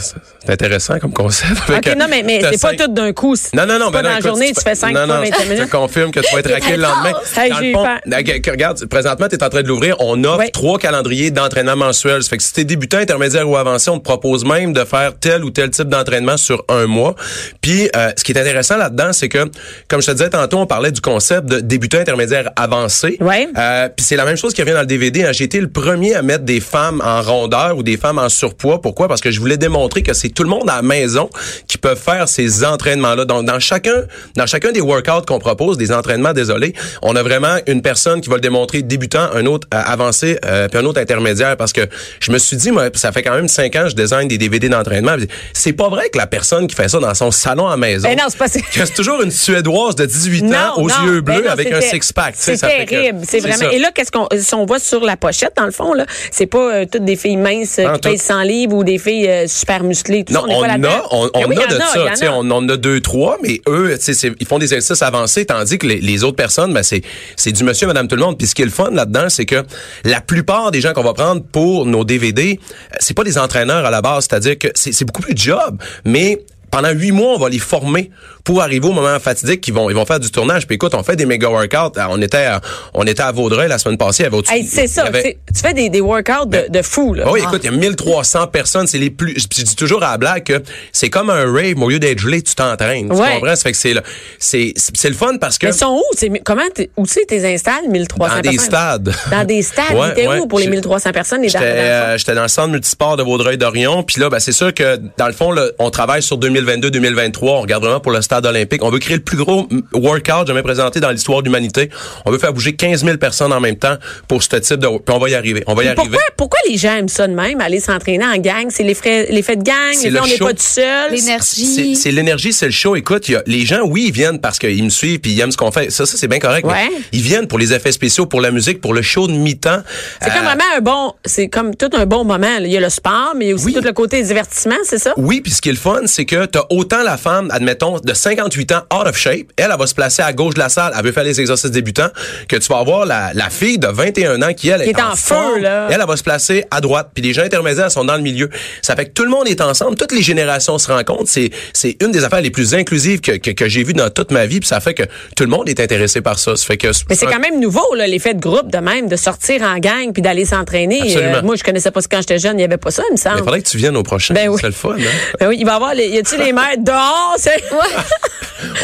c'est 0.44 0.50
intéressant 0.52 0.98
comme 0.98 1.12
concept. 1.12 1.52
Ok, 1.68 1.94
non, 1.96 2.06
mais, 2.08 2.40
c'est 2.52 2.60
pas 2.60 2.74
tout 2.74 2.88
d'un 2.88 3.12
coup. 3.12 3.36
Non, 3.52 3.64
non, 3.66 3.78
non, 3.78 3.90
pas 3.92 4.02
ben 4.02 4.02
non, 4.02 4.08
dans 4.08 4.14
la 4.16 4.20
journée, 4.20 4.52
tu 4.52 4.60
fais 4.60 4.74
5 4.74 4.92
non, 4.92 5.06
non, 5.06 5.20
25 5.20 5.44
Je 5.44 5.48
minutes. 5.52 5.66
te 5.66 5.70
confirme 5.70 6.10
que 6.10 6.20
tu 6.20 6.32
vas 6.32 6.40
être 6.40 6.50
raqué 6.52 6.76
le 6.76 6.82
lendemain. 6.82 7.12
Hey, 7.36 7.50
Dans 7.50 7.56
j'ai 7.58 7.62
le 7.64 7.70
eu 7.70 7.72
fond, 7.74 7.84
peur. 7.84 8.52
regarde, 8.52 8.84
présentement, 8.86 9.28
tu 9.28 9.36
es 9.36 9.42
en 9.44 9.48
train 9.48 9.62
de 9.62 9.68
l'ouvrir. 9.68 9.96
On 10.00 10.22
offre 10.24 10.50
trois 10.52 10.78
calendriers 10.78 11.30
d'entraînement 11.30 11.76
mensuel. 11.76 12.22
Ça 12.22 12.30
fait 12.30 12.36
que 12.38 12.42
si 12.42 12.52
tu 12.52 12.60
es 12.60 12.64
débutant, 12.64 12.98
intermédiaire 12.98 13.48
ou 13.48 13.56
avancé, 13.56 13.90
on 13.90 13.98
te 13.98 14.04
propose 14.04 14.44
même 14.44 14.72
de 14.72 14.84
faire 14.84 15.12
tel 15.18 15.44
ou 15.44 15.50
tel 15.50 15.70
type 15.70 15.88
d'entraînement 15.88 16.36
sur 16.36 16.64
un 16.72 16.86
mois. 16.86 17.14
Puis, 17.60 17.88
euh, 17.96 18.10
ce 18.16 18.24
qui 18.24 18.32
est 18.32 18.38
intéressant 18.38 18.76
là-dedans, 18.76 19.12
c'est 19.12 19.28
que, 19.28 19.50
comme 19.88 20.00
je 20.00 20.06
te 20.06 20.12
disais 20.12 20.30
tantôt, 20.30 20.58
on 20.58 20.66
parlait 20.66 20.90
du 20.92 21.00
concept 21.00 21.46
de 21.46 21.60
débutant, 21.60 21.98
intermédiaire, 21.98 22.50
avancé. 22.56 23.16
Ouais. 23.20 23.48
Euh, 23.56 23.88
puis 23.94 24.04
c'est 24.04 24.16
la 24.16 24.24
même 24.24 24.36
chose 24.36 24.52
qui 24.54 24.62
revient 24.62 24.72
dans 24.74 24.80
le 24.80 24.86
DVD. 24.86 25.24
hein. 25.24 25.32
J'ai 25.32 25.44
été 25.44 25.60
le 25.60 25.68
premier 25.68 26.14
à 26.14 26.22
mettre 26.22 26.44
des 26.44 26.60
femmes 26.60 27.02
en 27.04 27.22
rondeur 27.22 27.76
ou 27.76 27.82
des 27.82 27.96
femmes 27.96 28.18
en 28.18 28.28
surpoids. 28.28 28.80
Pourquoi? 28.80 29.08
Parce 29.08 29.20
que 29.20 29.30
je 29.30 29.40
voulais 29.40 29.56
démontrer 29.56 30.02
que 30.02 30.12
c'est 30.12 30.28
tout 30.30 30.42
le 30.42 30.48
monde 30.48 30.68
à 30.68 30.76
la 30.76 30.82
maison 30.82 31.28
qui 31.68 31.78
peut 31.78 31.94
faire 31.94 32.28
ces 32.28 32.64
entraînements-là. 32.64 33.24
Donc, 33.24 33.44
dans 33.46 33.58
chacun, 33.60 34.04
dans 34.36 34.46
chacun 34.46 34.72
des 34.72 34.80
workouts 34.80 35.22
qu'on 35.26 35.38
propose, 35.38 35.76
des 35.78 35.92
entraînements, 35.92 36.32
désolé, 36.32 36.74
on 37.02 37.16
a 37.16 37.22
vraiment 37.22 37.56
une 37.66 37.82
personne 37.82 38.20
qui 38.20 38.28
va 38.28 38.36
le 38.36 38.40
démontrer 38.40 38.82
débutant, 38.82 39.28
un 39.34 39.46
autre 39.46 39.66
euh, 39.72 39.80
avancé, 39.84 40.38
euh, 40.44 40.68
puis 40.68 40.78
un 40.78 40.84
autre 40.84 41.00
intermédiaire. 41.00 41.56
Parce 41.56 41.72
que 41.72 41.82
je 42.20 42.32
me 42.32 42.38
suis 42.38 42.56
dit, 42.56 42.70
moi, 42.70 42.88
ça 42.94 43.12
fait 43.12 43.22
quand 43.22 43.34
même 43.34 43.48
cinq 43.48 43.76
ans 43.76 43.84
que 43.84 43.90
je 43.90 43.94
design 43.96 44.28
des 44.28 44.38
DVD 44.38 44.68
d'entraînement. 44.68 45.16
C'est 45.52 45.72
pas 45.72 45.88
vrai 45.88 46.08
que 46.10 46.18
la 46.18 46.26
personne 46.26 46.51
qui 46.66 46.74
fait 46.74 46.88
ça 46.88 46.98
dans 46.98 47.14
son 47.14 47.30
salon 47.30 47.66
à 47.66 47.70
la 47.72 47.76
maison, 47.76 48.08
Ben 48.08 48.16
non, 48.16 48.24
c'est 48.28 48.38
pas 48.38 48.46
c'est 48.48 48.94
toujours 48.94 49.22
une 49.22 49.30
Suédoise 49.30 49.94
de 49.94 50.06
18 50.06 50.44
ans 50.54 50.76
aux 50.76 50.88
yeux 50.88 51.20
ben 51.20 51.36
bleus 51.36 51.44
non, 51.44 51.50
avec 51.50 51.72
un 51.72 51.80
six-pack. 51.80 52.34
C'est 52.36 52.58
terrible, 52.58 53.20
c'est 53.26 53.40
vraiment. 53.40 53.56
ça. 53.56 53.72
Et 53.72 53.78
là, 53.78 53.90
qu'est-ce 53.94 54.10
qu'on, 54.10 54.28
si 54.38 54.54
on 54.54 54.66
voit 54.66 54.78
sur 54.78 55.04
la 55.04 55.16
pochette, 55.16 55.52
dans 55.56 55.64
le 55.64 55.72
fond, 55.72 55.94
là, 55.94 56.06
c'est 56.30 56.46
pas 56.46 56.58
euh, 56.74 56.86
toutes 56.90 57.04
des 57.04 57.16
filles 57.16 57.36
minces 57.36 57.78
euh, 57.78 57.92
qui 57.94 58.00
tout. 58.00 58.08
pèsent 58.10 58.22
100 58.22 58.42
livres 58.42 58.76
ou 58.76 58.84
des 58.84 58.98
filles 58.98 59.28
euh, 59.28 59.46
super 59.46 59.82
musclées. 59.84 60.24
Tout 60.24 60.32
Non, 60.34 60.40
ça, 60.40 60.46
on, 60.50 60.58
on, 60.58 60.62
pas 60.62 60.88
a, 60.88 61.02
on, 61.10 61.30
on 61.34 61.46
oui, 61.46 61.56
a 61.58 61.66
de 61.66 61.78
ça. 62.16 62.32
On 62.32 62.50
en 62.50 62.68
a 62.68 62.76
deux, 62.76 63.00
trois, 63.00 63.38
mais 63.42 63.60
eux, 63.68 63.96
ils 64.40 64.46
font 64.46 64.58
des 64.58 64.74
exercices 64.74 65.02
avancés, 65.02 65.46
tandis 65.46 65.78
que 65.78 65.86
les, 65.86 66.00
les 66.00 66.24
autres 66.24 66.36
personnes, 66.36 66.72
ben, 66.72 66.82
c'est, 66.82 67.52
du 67.52 67.64
monsieur, 67.64 67.86
madame, 67.86 68.08
tout 68.08 68.16
le 68.16 68.22
monde. 68.22 68.38
Puis 68.38 68.46
ce 68.46 68.54
qui 68.54 68.62
est 68.62 68.66
le 68.66 68.70
fun 68.70 68.90
là-dedans, 68.90 69.28
c'est 69.28 69.46
que 69.46 69.62
la 70.04 70.20
plupart 70.20 70.70
des 70.70 70.80
gens 70.80 70.92
qu'on 70.92 71.02
va 71.02 71.14
prendre 71.14 71.42
pour 71.42 71.86
nos 71.86 72.04
DVD, 72.04 72.58
c'est 72.98 73.14
pas 73.14 73.24
des 73.24 73.38
entraîneurs 73.38 73.84
à 73.84 73.90
la 73.90 74.02
base. 74.02 74.26
C'est-à-dire 74.28 74.58
que 74.58 74.68
c'est, 74.74 74.92
c'est 74.92 75.04
beaucoup 75.04 75.22
plus 75.22 75.34
de 75.34 75.38
job, 75.38 75.78
mais 76.04 76.38
pendant 76.72 76.90
huit 76.90 77.12
mois, 77.12 77.34
on 77.34 77.38
va 77.38 77.48
les 77.48 77.60
former 77.60 78.10
pour 78.44 78.60
arriver 78.60 78.88
au 78.88 78.92
moment 78.92 79.20
fatidique 79.20 79.60
qu'ils 79.60 79.74
vont, 79.74 79.88
ils 79.88 79.94
vont 79.94 80.04
faire 80.04 80.18
du 80.18 80.28
tournage. 80.30 80.66
Puis 80.66 80.74
écoute, 80.74 80.94
on 80.94 81.04
fait 81.04 81.14
des 81.14 81.26
méga 81.26 81.48
workouts. 81.48 81.96
On 82.10 82.20
était, 82.20 82.46
à, 82.46 82.60
on 82.94 83.06
était 83.06 83.22
à 83.22 83.30
Vaudreuil 83.30 83.68
la 83.68 83.78
semaine 83.78 83.96
passée. 83.98 84.26
Au-dessus- 84.32 84.52
Hey, 84.52 84.64
c'est 84.66 84.88
ça. 84.88 85.04
avait- 85.04 85.22
c'est- 85.22 85.38
Tu 85.54 85.60
fais 85.60 85.74
des, 85.74 85.88
des 85.90 86.00
workouts 86.00 86.46
de, 86.46 86.64
de 86.68 86.82
fou, 86.82 87.14
là. 87.14 87.30
oui, 87.30 87.40
écoute, 87.40 87.60
il 87.62 87.70
y 87.70 87.74
a 87.74 87.76
1300 87.76 88.48
personnes, 88.48 88.86
c'est 88.88 88.98
les 88.98 89.10
plus 89.10 89.34
je 89.38 89.62
dis 89.62 89.76
toujours 89.76 90.02
à 90.02 90.12
la 90.12 90.18
blague 90.18 90.42
que 90.44 90.60
c'est 90.92 91.10
comme 91.10 91.30
un 91.30 91.44
rave, 91.52 91.80
au 91.80 91.88
lieu 91.90 91.98
d'être 92.00 92.18
gelé, 92.18 92.42
tu 92.42 92.54
t'entraînes. 92.54 93.10
Tu 93.10 93.14
Ouais. 93.16 93.34
comprends? 93.34 93.54
Ça 93.54 93.62
fait 93.62 93.72
que 93.72 93.78
c'est 93.78 93.94
c'est 94.40 94.72
c'est 94.76 95.08
le 95.10 95.14
fun 95.14 95.36
parce 95.38 95.58
que 95.58 95.66
Mais 95.66 95.72
ils 95.72 95.78
sont 95.78 95.94
où? 96.00 96.02
C'est, 96.16 96.30
comment, 96.44 96.62
t'es- 96.74 96.90
où 96.96 97.06
tu 97.06 97.18
les 97.30 97.54
installes, 97.54 97.86
1300 97.88 98.34
dans 98.36 98.40
des 98.40 98.48
personnes? 98.50 98.58
stades. 98.66 99.14
Dans 99.30 99.44
des 99.44 99.62
stades. 99.62 99.94
Ouais, 99.94 100.14
T'es 100.14 100.26
ouais. 100.26 100.38
où 100.40 100.46
pour 100.46 100.58
les 100.58 100.64
J'ai- 100.64 100.70
1300 100.70 101.12
personnes? 101.12 101.42
J'étais 101.44 101.58
euh, 101.62 102.16
j'étais 102.18 102.34
dans 102.34 102.42
le 102.42 102.48
centre 102.48 102.68
multisport 102.70 103.16
de 103.18 103.22
Vaudreuil-Dorion, 103.22 104.02
puis 104.02 104.20
là 104.20 104.30
ben 104.30 104.38
c'est 104.40 104.52
sûr 104.52 104.72
que 104.74 104.98
dans 105.18 105.26
le 105.26 105.32
fond 105.32 105.52
là, 105.52 105.66
on 105.78 105.90
travaille 105.90 106.22
sur 106.22 106.38
2022-2023, 106.64 107.38
on 107.42 107.60
regarde 107.60 107.84
vraiment 107.84 108.00
pour 108.00 108.12
le 108.12 108.22
stade 108.22 108.46
olympique. 108.46 108.82
On 108.84 108.90
veut 108.90 108.98
créer 108.98 109.16
le 109.16 109.22
plus 109.22 109.36
gros 109.36 109.68
workout 109.92 110.46
jamais 110.46 110.62
présenté 110.62 111.00
dans 111.00 111.10
l'histoire 111.10 111.40
de 111.40 111.46
l'humanité. 111.46 111.90
On 112.24 112.30
veut 112.30 112.38
faire 112.38 112.52
bouger 112.52 112.74
15 112.74 113.04
000 113.04 113.16
personnes 113.18 113.52
en 113.52 113.60
même 113.60 113.76
temps 113.76 113.96
pour 114.28 114.42
ce 114.42 114.56
type 114.56 114.76
de 114.78 114.86
puis 114.88 115.14
on 115.14 115.18
va 115.18 115.28
y 115.30 115.34
arriver. 115.34 115.62
On 115.66 115.74
va 115.74 115.84
y 115.84 115.88
arriver. 115.88 116.02
Pourquoi, 116.02 116.22
pourquoi 116.36 116.58
les 116.68 116.76
gens 116.76 116.96
aiment 116.96 117.08
ça 117.08 117.26
de 117.26 117.34
même, 117.34 117.60
aller 117.60 117.80
s'entraîner 117.80 118.24
en 118.24 118.36
gang? 118.38 118.66
C'est 118.70 118.82
l'effet 118.82 119.26
l'effet 119.30 119.56
de 119.56 119.62
gang? 119.62 119.74
Les 120.02 120.10
le 120.10 120.20
on 120.20 120.26
n'est 120.26 120.36
pas 120.38 120.52
tout 120.52 120.58
seul? 120.62 121.10
C'est 121.10 121.16
L'énergie. 121.16 121.96
c'est 121.96 122.10
l'énergie, 122.10 122.52
c'est 122.52 122.66
le 122.66 122.72
show. 122.72 122.96
Écoute, 122.96 123.28
il 123.28 123.32
y 123.32 123.36
a, 123.36 123.42
les 123.46 123.64
gens, 123.66 123.80
oui, 123.84 124.04
ils 124.08 124.12
viennent 124.12 124.40
parce 124.40 124.58
qu'ils 124.58 124.82
me 124.84 124.90
suivent 124.90 125.20
puis 125.20 125.32
ils 125.32 125.40
aiment 125.40 125.52
ce 125.52 125.56
qu'on 125.56 125.72
fait. 125.72 125.90
Ça, 125.90 126.06
ça 126.06 126.16
c'est 126.16 126.28
bien 126.28 126.38
correct. 126.38 126.66
Ouais. 126.66 126.88
ils 127.12 127.22
viennent 127.22 127.46
pour 127.46 127.58
les 127.58 127.72
effets 127.72 127.92
spéciaux, 127.92 128.26
pour 128.26 128.40
la 128.40 128.50
musique, 128.50 128.80
pour 128.80 128.94
le 128.94 129.02
show 129.02 129.26
de 129.26 129.32
mi-temps. 129.32 129.82
C'est 130.20 130.28
comme 130.30 130.38
Euh, 130.38 130.42
vraiment 130.44 130.64
un 130.76 130.80
bon, 130.80 131.12
c'est 131.24 131.48
comme 131.48 131.74
tout 131.74 131.90
un 131.94 132.06
bon 132.06 132.24
moment. 132.24 132.38
là. 132.58 132.60
Il 132.60 132.72
y 132.72 132.76
a 132.76 132.80
le 132.80 132.90
sport, 132.90 133.32
mais 133.36 133.46
il 133.46 133.48
y 133.48 133.52
a 133.52 133.54
aussi 133.54 133.66
Oui. 133.66 133.72
tout 133.74 133.80
le 133.82 133.92
côté 133.92 134.22
divertissement, 134.22 134.76
c'est 134.84 134.98
ça? 134.98 135.14
Oui, 135.16 135.40
puis 135.40 135.52
ce 135.52 135.60
qui 135.60 135.68
est 135.68 135.72
le 135.72 135.78
fun, 135.78 136.00
c'est 136.06 136.24
que 136.24 136.44
t'as 136.52 136.64
autant 136.70 137.02
la 137.02 137.16
femme, 137.16 137.48
admettons, 137.50 137.98
de 137.98 138.14
58 138.14 138.72
ans, 138.72 138.82
out 138.94 139.06
of 139.08 139.16
shape, 139.16 139.46
elle, 139.56 139.70
elle 139.72 139.78
va 139.78 139.86
se 139.86 139.94
placer 139.94 140.22
à 140.22 140.32
gauche 140.32 140.54
de 140.54 140.58
la 140.60 140.68
salle, 140.68 140.92
elle 140.96 141.04
veut 141.04 141.12
faire 141.12 141.24
les 141.24 141.40
exercices 141.40 141.70
débutants, 141.70 142.08
que 142.48 142.56
tu 142.56 142.68
vas 142.68 142.78
avoir 142.78 143.06
la, 143.06 143.32
la 143.34 143.50
fille 143.50 143.78
de 143.78 143.88
21 143.88 144.42
ans 144.42 144.52
qui, 144.54 144.68
elle, 144.68 144.82
Qui 144.82 144.90
est 144.90 145.00
en 145.00 145.16
feu, 145.16 145.34
forme. 145.34 145.58
là. 145.62 145.88
Elle, 145.90 145.98
elle 146.00 146.06
va 146.06 146.16
se 146.16 146.22
placer 146.22 146.64
à 146.70 146.80
droite, 146.80 147.10
puis 147.14 147.22
les 147.22 147.32
gens 147.32 147.42
intermédiaires 147.42 147.90
sont 147.90 148.04
dans 148.04 148.16
le 148.16 148.22
milieu. 148.22 148.50
Ça 148.82 148.94
fait 148.96 149.06
que 149.06 149.12
tout 149.12 149.24
le 149.24 149.30
monde 149.30 149.48
est 149.48 149.60
ensemble, 149.60 149.96
toutes 149.96 150.12
les 150.12 150.22
générations 150.22 150.78
se 150.78 150.90
rencontrent. 150.92 151.24
C'est, 151.28 151.50
c'est 151.72 151.96
une 152.02 152.12
des 152.12 152.24
affaires 152.24 152.40
les 152.42 152.50
plus 152.50 152.74
inclusives 152.74 153.20
que, 153.20 153.32
que, 153.32 153.50
que 153.50 153.68
j'ai 153.68 153.82
vues 153.82 153.94
dans 153.94 154.10
toute 154.10 154.30
ma 154.30 154.46
vie, 154.46 154.60
puis 154.60 154.68
ça 154.68 154.80
fait 154.80 154.94
que 154.94 155.04
tout 155.36 155.44
le 155.44 155.50
monde 155.50 155.68
est 155.68 155.80
intéressé 155.80 156.20
par 156.20 156.38
ça. 156.38 156.56
Ça 156.56 156.66
fait 156.66 156.76
que 156.76 156.88
Mais 157.08 157.14
c'est 157.14 157.26
quand 157.26 157.40
même 157.40 157.60
nouveau, 157.60 157.94
là, 157.94 158.06
l'effet 158.06 158.34
de 158.34 158.40
groupe 158.40 158.70
de 158.70 158.78
même, 158.78 159.08
de 159.08 159.16
sortir 159.16 159.62
en 159.62 159.78
gang 159.78 160.12
puis 160.12 160.22
d'aller 160.22 160.44
s'entraîner. 160.44 161.16
Euh, 161.16 161.42
moi, 161.42 161.56
je 161.56 161.62
connaissais 161.64 161.90
pas 161.90 162.00
ça 162.02 162.08
quand 162.10 162.20
j'étais 162.20 162.38
jeune. 162.38 162.58
Il 162.58 162.62
y 162.62 162.64
avait 162.64 162.76
pas 162.76 162.90
ça, 162.90 163.02
il 163.08 163.12
me 163.12 163.16
semble. 163.16 163.36
Il 163.36 163.44
faudrait 163.44 163.62
que 163.62 163.68
tu 163.68 163.76
viennes 163.78 163.96
au 163.96 164.02
prochain. 164.02 164.34
Ben 164.34 164.48
oui. 164.48 164.58
C'est 164.60 164.66
le 164.66 164.72
fun, 164.72 164.94
hein? 164.98 165.34
Ben 165.40 165.48
oui, 165.48 165.56
il 165.58 165.64
va 165.64 165.72
y 165.72 165.74
avoir, 165.76 165.94
les, 165.94 166.08
y 166.08 166.18
a-tu 166.18 166.36
les 166.44 166.52
dehors, 166.78 167.34
c'est... 167.38 167.62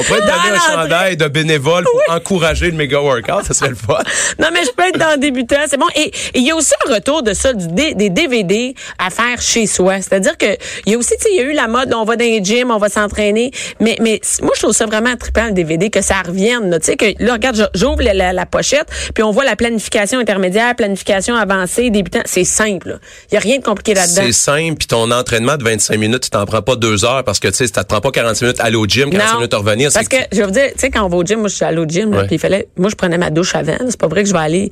On 0.00 0.03
pourrait 0.03 0.21
te 0.23 0.27
Dans 0.27 0.33
donner 0.43 0.57
un 0.57 0.59
chandail 0.83 1.17
de 1.17 1.29
bénévole 1.29 1.85
pour 1.85 2.15
encourager 2.15 2.67
le 2.67 2.77
méga 2.77 3.00
workout, 3.00 3.45
ça 3.47 3.55
serait 3.55 3.71
le 3.71 3.77
fun. 3.77 3.99
Non, 4.41 4.49
mais 4.53 4.65
je 4.65 4.71
peux 4.73 4.83
être 4.88 4.99
dans 4.99 5.12
le 5.12 5.19
débutant, 5.19 5.57
c'est 5.69 5.77
bon. 5.77 5.87
Et 5.95 6.11
il 6.35 6.43
y 6.43 6.50
a 6.50 6.57
aussi 6.57 6.73
un 6.88 6.95
retour 6.95 7.23
de 7.23 7.33
ça, 7.33 7.53
du 7.53 7.69
dé- 7.69 7.95
des 7.95 8.11
DVD 8.11 8.75
à 8.99 9.11
faire 9.11 9.41
chez 9.41 9.67
soi. 9.69 9.97
C'est-à-dire 10.03 10.37
que 10.37 10.47
il 10.87 10.93
y 10.93 10.95
a 10.97 10.99
aussi, 10.99 11.15
tu 11.17 11.23
sais, 11.25 11.29
il 11.33 11.37
y 11.37 11.41
a 11.41 11.45
eu 11.45 11.53
la 11.53 11.69
mode, 11.69 11.95
on 11.95 12.05
va 12.05 12.17
dans 12.17 12.25
les 12.25 12.43
gyms, 12.43 12.73
on 12.73 12.79
va 12.79 12.88
s'entraîner. 12.88 13.53
Mais, 13.79 13.97
mais 14.00 14.21
moi, 14.43 14.50
je 14.57 14.62
trouve 14.62 14.75
ça 14.75 14.87
vraiment 14.87 15.15
trippant, 15.17 15.47
le 15.47 15.53
DVD, 15.53 15.91
que 15.91 16.00
ça 16.00 16.23
revienne. 16.27 16.77
Tu 16.81 16.87
sais, 16.87 16.97
que 16.97 17.07
là, 17.23 17.35
regarde, 17.35 17.71
j'ouvre 17.75 18.03
la, 18.03 18.15
la- 18.15 18.33
la 18.33 18.47
pochette, 18.47 18.88
puis 19.15 19.23
on 19.23 19.31
voit 19.31 19.45
la 19.45 19.55
planification 19.55 20.19
intermédiaire, 20.19 20.75
planification 20.75 21.37
avancée, 21.37 21.91
débutant. 21.91 22.23
C'est 22.25 22.45
simple. 22.45 22.88
là. 22.88 22.95
Il 23.31 23.35
y 23.35 23.37
a 23.37 23.41
rien 23.41 23.59
de 23.59 23.65
compliqué 23.65 23.95
là-dedans. 23.95 24.23
C'est 24.27 24.33
simple, 24.33 24.75
puis 24.77 24.88
ton 24.88 25.11
entraînement 25.12 25.57
de 25.57 25.62
25 25.62 25.97
minutes, 25.99 26.25
tu 26.25 26.31
t'en 26.31 26.45
prends 26.47 26.62
pas 26.62 26.75
deux 26.75 27.05
heures 27.05 27.23
parce 27.23 27.38
que 27.38 27.48
tu 27.50 27.57
sais, 27.57 27.67
ça 27.67 27.85
te 27.85 27.88
prend 27.88 28.00
pas 28.00 28.11
45 28.11 28.47
minutes 28.47 28.61
à 28.61 28.64
aller 28.64 28.76
au 28.76 28.87
gym, 28.87 29.11
45 29.11 29.37
minutes 29.37 29.55
à 29.55 29.59
revenir. 29.59 29.90
Parce 29.93 30.09
que, 30.09 30.17
je 30.33 30.43
vous 30.43 30.50
dire, 30.50 30.69
tu 30.73 30.78
sais, 30.78 30.90
quand 30.90 31.05
on 31.05 31.09
va 31.09 31.17
au 31.17 31.25
gym, 31.25 31.40
moi, 31.40 31.49
je 31.49 31.55
suis 31.55 31.64
allée 31.64 31.78
au 31.78 31.87
gym, 31.87 32.11
puis 32.26 32.37
il 32.37 32.38
fallait, 32.38 32.69
moi, 32.76 32.90
je 32.90 32.97
prenais 32.97 33.19
ma 33.19 33.31
douche 33.31 33.55
avant. 33.55 33.76
C'est 33.88 33.99
pas 33.99 34.09
vrai 34.09 34.23
que 34.23 34.28
je 34.28 34.35
vais 34.35 34.40
aller, 34.40 34.71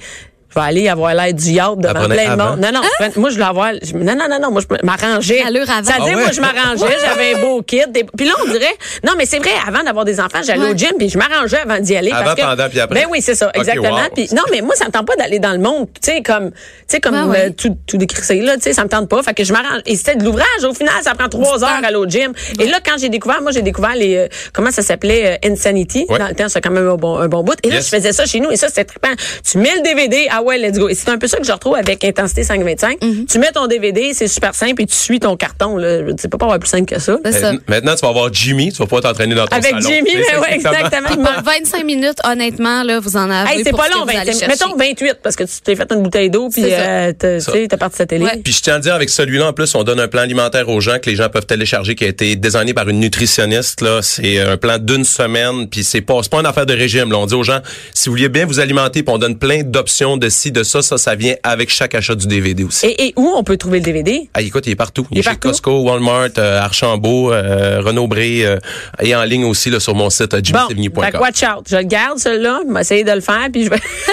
je 0.56 0.60
vais 0.60 0.66
aller 0.66 0.88
avoir 0.88 1.14
l'air 1.14 1.32
du 1.34 1.50
yacht 1.50 1.78
devant 1.78 1.90
Apprenez 1.94 2.14
plein 2.14 2.24
de 2.36 2.40
avant? 2.40 2.50
monde. 2.52 2.60
Non, 2.60 2.72
non, 2.72 2.80
prenais- 2.98 3.12
moi, 3.16 3.28
je 3.30 3.34
voulais 3.34 3.46
avoir, 3.46 3.72
je- 3.82 3.94
non, 3.94 4.14
non, 4.16 4.26
non, 4.28 4.38
non, 4.40 4.50
moi, 4.50 4.62
je 4.62 4.86
m'arrangeais. 4.86 5.42
Allure 5.46 5.68
avant. 5.70 5.84
Ça 5.84 5.94
veut 5.98 6.04
dire, 6.04 6.12
Ah 6.12 6.16
ouais? 6.16 6.22
moi, 6.22 6.32
je 6.32 6.40
m'arrangeais, 6.40 6.96
j'avais 7.04 7.34
un 7.34 7.40
beau 7.40 7.62
kit. 7.62 7.82
des- 7.90 8.04
Puis 8.04 8.26
là, 8.26 8.34
on 8.42 8.50
dirait, 8.50 8.64
non, 9.04 9.12
mais 9.18 9.26
c'est 9.26 9.38
vrai, 9.38 9.50
avant 9.66 9.82
d'avoir 9.82 10.04
des 10.04 10.18
enfants, 10.18 10.38
j'allais 10.44 10.60
Ouais. 10.64 10.70
au 10.72 10.76
gym, 10.76 10.92
puis 10.98 11.08
je 11.08 11.18
m'arrangeais 11.18 11.58
avant 11.58 11.78
d'y 11.78 11.94
aller. 11.96 12.10
Avant, 12.10 12.24
parce 12.24 12.36
que, 12.36 12.42
pendant, 12.42 12.68
puis 12.68 12.80
après? 12.80 13.00
Ben 13.02 13.06
oui, 13.10 13.20
c'est 13.20 13.34
ça, 13.34 13.50
exactement. 13.54 13.90
wow. 13.96 14.00
Puis, 14.14 14.28
non, 14.34 14.42
mais 14.50 14.60
moi, 14.62 14.74
ça 14.74 14.86
me 14.86 14.90
tente 14.90 15.06
pas 15.06 15.16
d'aller 15.16 15.38
dans 15.38 15.52
le 15.52 15.58
monde, 15.58 15.88
tu 16.02 16.10
sais, 16.12 16.22
comme, 16.22 16.50
tu 16.50 16.56
sais, 16.88 17.00
comme, 17.00 17.14
Ouais, 17.28 17.38
ouais. 17.38 17.46
euh, 17.48 17.50
tout, 17.50 17.76
tout 17.86 17.96
décrissé, 17.98 18.40
là, 18.40 18.56
tu 18.56 18.62
sais, 18.62 18.72
ça 18.72 18.82
me 18.84 18.88
tente 18.88 19.08
pas. 19.08 19.22
Fait 19.22 19.34
que 19.34 19.44
je 19.44 19.52
m'arrange. 19.52 19.80
Et 19.86 19.94
c'était 19.96 20.16
de 20.16 20.24
l'ouvrage. 20.24 20.46
Au 20.64 20.72
final, 20.74 20.94
ça 21.02 21.14
prend 21.14 21.28
trois 21.28 21.62
heures 21.62 21.70
à 21.82 21.86
aller 21.86 21.96
au 21.96 22.06
gym. 22.08 22.32
Et 22.60 22.66
là, 22.66 22.78
quand 22.84 22.96
j'ai 22.98 23.08
découvert, 23.08 23.42
moi, 23.42 23.52
j'ai 23.52 23.62
découvert 23.62 23.94
les, 23.94 24.16
euh, 24.16 24.28
comment 24.52 24.70
ça 24.70 24.82
s'appelait, 24.82 25.38
euh, 25.44 25.50
Insanity. 25.50 26.06
Ouais. 26.08 26.18
Dans 26.18 26.28
le 26.28 26.34
temps, 26.34 26.48
c'est 26.48 26.60
quand 26.60 26.70
même 26.70 26.88
un 26.88 26.94
bon, 26.96 27.18
un 27.18 27.28
bon 27.28 27.42
bout. 27.42 27.54
Et 27.62 27.70
là, 27.70 27.80
je 27.80 27.88
faisais 27.88 28.12
ça 28.12 28.24
chez 28.26 28.40
nous. 28.40 28.50
Et 28.50 28.56
ça, 28.56 28.68
c'était 28.68 28.84
trippant. 28.84 29.08
Tu 29.48 29.58
mets 29.58 29.74
le 29.76 29.82
DVD. 29.82 30.28
Ah 30.30 30.42
ouais, 30.46 30.58
let's 30.58 30.78
go. 30.78 30.88
Et 30.88 30.94
c'est 30.94 31.10
un 31.10 31.18
peu 31.18 31.26
ça 31.26 31.38
que 31.38 31.44
je 31.44 31.52
retrouve 31.52 31.74
avec 31.74 32.04
Intensité 32.04 32.42
525. 32.44 33.02
Mhm. 33.02 33.26
Tu 33.26 33.38
mets 33.38 33.52
ton 33.52 33.66
DVD, 33.66 34.12
c'est 34.14 34.28
super 34.28 34.54
simple 34.54 34.82
et 34.82 34.86
tu 34.86 34.94
suis 34.94 35.20
ton 35.20 35.36
carton, 35.36 35.76
là. 35.76 36.06
Je 36.06 36.12
sais 36.18 36.28
pas 36.28 36.38
pas 36.38 36.46
avoir 36.46 36.58
plus 36.58 36.68
simple 36.68 36.86
que 36.86 37.00
ça. 37.00 37.18
Euh, 37.24 37.58
Maintenant, 37.68 37.94
tu 37.94 38.00
vas 38.00 38.08
avoir 38.08 38.32
Jimmy, 38.32 38.72
tu 38.72 38.78
vas 38.78 38.84
pouvoir 38.84 39.02
t'entraîner 39.02 39.34
dans 39.34 39.46
ton 39.46 39.56
Avec 39.56 39.70
salon. 39.70 39.80
Jimmy, 39.80 40.10
C'est 40.12 40.18
mais 40.18 40.24
ça, 40.24 40.40
ouais, 40.40 40.54
exactement. 40.54 41.08
Puis 41.08 41.16
pour 41.16 41.42
25 41.42 41.84
minutes, 41.84 42.18
honnêtement, 42.24 42.82
là, 42.82 43.00
vous 43.00 43.16
en 43.16 43.30
avez. 43.30 43.50
Hey, 43.58 43.64
c'est 43.64 43.72
pas 43.72 43.88
long, 43.88 44.04
vous 44.04 44.10
allez 44.10 44.30
25. 44.30 44.32
chercher. 44.32 44.46
Mettons 44.46 44.76
28, 44.76 45.18
parce 45.22 45.36
que 45.36 45.44
tu 45.44 45.60
t'es 45.62 45.76
fait 45.76 45.90
une 45.92 46.02
bouteille 46.02 46.30
d'eau, 46.30 46.48
puis 46.48 46.64
euh, 46.64 47.12
tu 47.12 47.68
t'as 47.68 47.76
parti 47.76 47.96
sa 47.96 48.06
télé. 48.06 48.24
Ouais. 48.24 48.40
Puis 48.42 48.52
je 48.52 48.62
tiens 48.62 48.74
à 48.74 48.78
dire, 48.78 48.94
avec 48.94 49.10
celui-là, 49.10 49.48
en 49.48 49.52
plus, 49.52 49.74
on 49.74 49.82
donne 49.84 50.00
un 50.00 50.08
plan 50.08 50.22
alimentaire 50.22 50.68
aux 50.68 50.80
gens 50.80 50.98
que 50.98 51.10
les 51.10 51.16
gens 51.16 51.28
peuvent 51.28 51.46
télécharger, 51.46 51.94
qui 51.94 52.04
a 52.04 52.08
été 52.08 52.36
designé 52.36 52.74
par 52.74 52.88
une 52.88 53.00
nutritionniste. 53.00 53.80
Là, 53.80 54.00
c'est 54.02 54.40
un 54.40 54.56
plan 54.56 54.78
d'une 54.78 55.04
semaine, 55.04 55.68
puis 55.68 55.84
c'est 55.84 56.00
pas, 56.00 56.18
c'est 56.22 56.30
pas 56.30 56.40
une 56.40 56.46
affaire 56.46 56.66
de 56.66 56.74
régime. 56.74 57.10
Là, 57.10 57.18
on 57.18 57.26
dit 57.26 57.34
aux 57.34 57.42
gens, 57.42 57.60
si 57.94 58.08
vous 58.08 58.14
vouliez 58.14 58.28
bien 58.28 58.46
vous 58.46 58.60
alimenter, 58.60 59.02
puis 59.02 59.14
on 59.14 59.18
donne 59.18 59.38
plein 59.38 59.62
d'options 59.62 60.16
de 60.16 60.28
ci, 60.36 60.52
de 60.52 60.62
ça, 60.62 60.82
ça, 60.82 60.98
ça 60.98 61.14
vient 61.14 61.34
avec 61.42 61.70
chaque 61.70 61.94
achat 61.94 62.14
du 62.14 62.26
DVD 62.26 62.64
aussi. 62.64 62.86
Et, 62.86 63.06
et 63.08 63.12
où 63.16 63.32
on 63.36 63.42
peut 63.42 63.56
trouver 63.56 63.78
le 63.78 63.84
DVD? 63.84 64.28
Ah, 64.34 64.42
écoute, 64.42 64.66
il 64.66 64.70
est 64.72 64.76
partout. 64.76 65.06
Il, 65.10 65.16
Il 65.16 65.18
est 65.18 65.20
est 65.20 65.22
chez 65.24 65.30
partout? 65.30 65.48
Costco, 65.48 65.80
Walmart, 65.82 66.28
euh, 66.38 66.60
Archambault, 66.60 67.32
euh, 67.32 67.80
Renaud-Bré, 67.80 68.44
euh, 68.46 68.58
et 69.02 69.14
en 69.14 69.24
ligne 69.24 69.44
aussi 69.44 69.70
là, 69.70 69.80
sur 69.80 69.94
mon 69.94 70.10
site 70.10 70.34
euh, 70.34 70.40
Bon, 70.52 71.00
watch 71.20 71.42
out. 71.42 71.66
Je 71.68 71.76
le 71.76 71.82
garde, 71.82 72.18
celui-là. 72.18 72.60
Je 72.68 72.72
vais 72.72 72.80
essayer 72.80 73.04
de 73.04 73.12
le 73.12 73.20
faire, 73.20 73.48
puis 73.52 73.64
je 73.64 73.70
vais... 73.70 73.80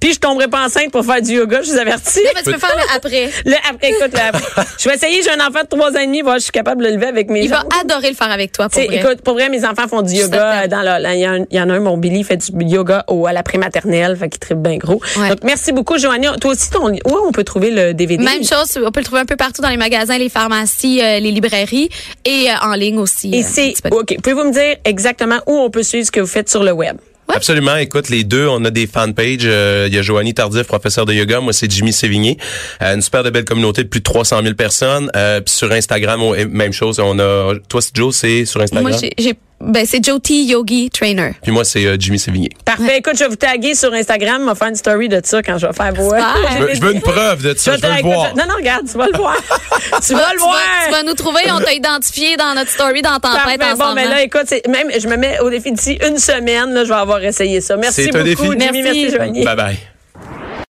puis 0.00 0.12
je 0.12 0.20
tomberai 0.20 0.48
pas 0.48 0.64
enceinte 0.64 0.90
pour 0.90 1.04
faire 1.04 1.22
du 1.22 1.32
yoga, 1.32 1.62
je 1.62 1.70
vous 1.70 1.78
avertis. 1.78 2.20
Mais 2.24 2.42
tu 2.42 2.52
peux 2.52 2.58
faire 2.58 2.76
le 2.76 2.94
après. 2.96 3.30
Le 3.44 3.54
après, 3.68 3.90
écoute, 3.90 4.12
le 4.12 4.20
après. 4.20 4.64
Je 4.78 4.88
vais 4.88 4.94
essayer, 4.94 5.22
j'ai 5.22 5.30
un 5.30 5.46
enfant 5.46 5.62
de 5.62 5.68
trois 5.68 5.90
ans 5.90 6.00
et 6.00 6.06
demi, 6.06 6.22
voir 6.22 6.36
je 6.36 6.44
suis 6.44 6.52
capable 6.52 6.82
de 6.82 6.88
le 6.88 6.94
lever 6.94 7.06
avec 7.06 7.30
mes 7.30 7.42
Il 7.42 7.50
va 7.50 7.64
adorer 7.80 8.10
le 8.10 8.16
faire 8.16 8.30
avec 8.30 8.52
toi, 8.52 8.68
pour 8.68 8.80
T'sais, 8.80 8.86
vrai. 8.86 8.98
écoute, 8.98 9.22
pour 9.22 9.34
vrai, 9.34 9.48
mes 9.48 9.64
enfants 9.64 9.88
font 9.88 10.02
du 10.02 10.14
yoga. 10.14 10.66
Dans 10.68 10.80
Il 11.12 11.46
y, 11.50 11.60
en 11.60 11.70
a 11.70 11.74
un, 11.74 11.80
mon 11.80 11.96
Billy, 11.96 12.24
fait 12.24 12.36
du 12.36 12.64
yoga 12.64 13.04
au, 13.08 13.26
à 13.26 13.32
la 13.32 13.42
prématernelle, 13.42 14.16
fait 14.16 14.28
qu'il 14.28 14.40
tripe 14.40 14.58
bien 14.58 14.76
gros. 14.76 15.00
Ouais. 15.16 15.30
Donc, 15.30 15.38
merci 15.42 15.72
beaucoup, 15.72 15.98
Joanie. 15.98 16.26
Toi 16.40 16.52
aussi, 16.52 16.70
ton, 16.70 16.90
où 16.90 17.16
on 17.26 17.32
peut 17.32 17.44
trouver 17.44 17.70
le 17.70 17.94
DVD? 17.94 18.22
Même 18.22 18.44
chose, 18.44 18.78
on 18.84 18.90
peut 18.90 19.00
le 19.00 19.04
trouver 19.04 19.20
un 19.20 19.26
peu 19.26 19.36
partout 19.36 19.62
dans 19.62 19.68
les 19.68 19.76
magasins, 19.76 20.18
les 20.18 20.28
pharmacies, 20.28 21.00
euh, 21.02 21.20
les 21.20 21.30
librairies 21.30 21.88
et 22.24 22.50
euh, 22.50 22.66
en 22.68 22.74
ligne 22.74 22.98
aussi. 22.98 23.30
Et 23.34 23.42
euh, 23.42 23.46
c'est. 23.46 23.74
OK. 23.90 24.16
Pouvez-vous 24.22 24.44
me 24.44 24.52
dire 24.52 24.76
exactement 24.84 25.38
où 25.46 25.52
on 25.52 25.70
peut 25.70 25.82
suivre 25.82 26.06
ce 26.06 26.10
que 26.12 26.20
vous 26.20 26.26
faites 26.26 26.48
sur 26.48 26.62
le 26.62 26.72
web? 26.72 26.96
Absolument. 27.28 27.76
Écoute, 27.76 28.08
les 28.08 28.24
deux, 28.24 28.46
on 28.46 28.64
a 28.64 28.70
des 28.70 28.86
fanpages. 28.86 29.40
Euh, 29.44 29.86
Il 29.88 29.94
y 29.94 29.98
a 29.98 30.02
Joanie 30.02 30.32
Tardif, 30.34 30.62
professeur 30.64 31.04
de 31.06 31.12
yoga. 31.12 31.40
Moi, 31.40 31.52
c'est 31.52 31.70
Jimmy 31.70 31.92
Sévigné. 31.92 32.38
Euh, 32.82 32.94
une 32.94 33.02
super 33.02 33.22
de 33.22 33.30
belle 33.30 33.44
communauté 33.44 33.82
de 33.84 33.88
plus 33.88 34.00
de 34.00 34.04
300 34.04 34.42
000 34.42 34.54
personnes. 34.54 35.10
Euh, 35.16 35.40
puis 35.40 35.54
sur 35.54 35.70
Instagram, 35.72 36.22
on- 36.22 36.34
même 36.48 36.72
chose. 36.72 36.98
On 37.00 37.18
a, 37.18 37.54
toi, 37.68 37.82
c'est 37.82 37.94
Joe, 37.94 38.14
c'est 38.14 38.44
sur 38.44 38.60
Instagram? 38.60 38.90
Moi, 38.90 38.98
j'ai, 39.00 39.10
j'ai- 39.18 39.34
ben, 39.60 39.86
c'est 39.86 40.04
Jyoti 40.04 40.44
Yogi 40.44 40.90
Trainer. 40.90 41.32
Puis 41.42 41.50
moi, 41.50 41.64
c'est 41.64 41.84
euh, 41.86 41.96
Jimmy 41.98 42.18
Sévigné. 42.18 42.50
Parfait. 42.64 42.98
Écoute, 42.98 43.14
je 43.14 43.20
vais 43.24 43.28
vous 43.30 43.36
taguer 43.36 43.74
sur 43.74 43.92
Instagram. 43.92 44.42
On 44.42 44.46
va 44.46 44.54
faire 44.54 44.68
une 44.68 44.74
story 44.76 45.08
de 45.08 45.20
ça 45.24 45.42
quand 45.42 45.56
je 45.58 45.66
vais 45.66 45.72
faire 45.72 45.92
vos. 45.94 46.10
Super. 46.10 46.36
Je 46.52 46.62
veux, 46.62 46.74
je 46.74 46.80
veux 46.80 46.92
une 46.92 47.00
preuve 47.00 47.42
de 47.42 47.54
ça. 47.56 47.76
Je 47.76 47.80
veux 47.82 47.88
le 47.92 47.98
Écoute, 48.00 48.12
voir. 48.12 48.34
Non, 48.36 48.44
non, 48.48 48.54
regarde, 48.56 48.86
tu 48.90 48.96
vas 48.98 49.06
le 49.06 49.16
voir. 49.16 49.36
tu 50.06 50.12
vas 50.14 50.32
le 50.32 50.38
tu, 50.38 50.38
voir. 50.38 50.52
vas, 50.54 50.86
tu 50.86 50.92
vas 50.92 51.02
nous 51.02 51.14
trouver, 51.14 51.40
on 51.50 51.60
t'a 51.60 51.72
identifié 51.72 52.36
dans 52.36 52.54
notre 52.54 52.70
story, 52.70 53.02
dans 53.02 53.18
Tempête 53.18 53.32
Parfait. 53.32 53.58
Bon, 53.58 53.66
ensemble. 53.84 53.94
mais 53.94 54.08
là, 54.08 54.22
écoute, 54.22 54.44
c'est- 54.46 54.66
même, 54.68 54.88
je 54.98 55.08
me 55.08 55.16
mets 55.16 55.38
au 55.40 55.50
défi 55.50 55.72
d'ici 55.72 55.98
une 56.06 56.18
semaine, 56.18 56.72
là, 56.72 56.84
je 56.84 56.88
vais 56.90 56.94
avoir 56.94 57.22
essayé 57.22 57.60
ça. 57.60 57.76
Merci 57.76 58.04
C'est 58.04 58.16
un 58.16 58.24
beaucoup, 58.24 58.54
défi. 58.54 58.66
Jimmy. 58.66 58.82
Merci. 58.82 59.00
Merci, 59.02 59.16
Joanie. 59.16 59.44
Bye 59.44 59.56
bye. 59.56 59.78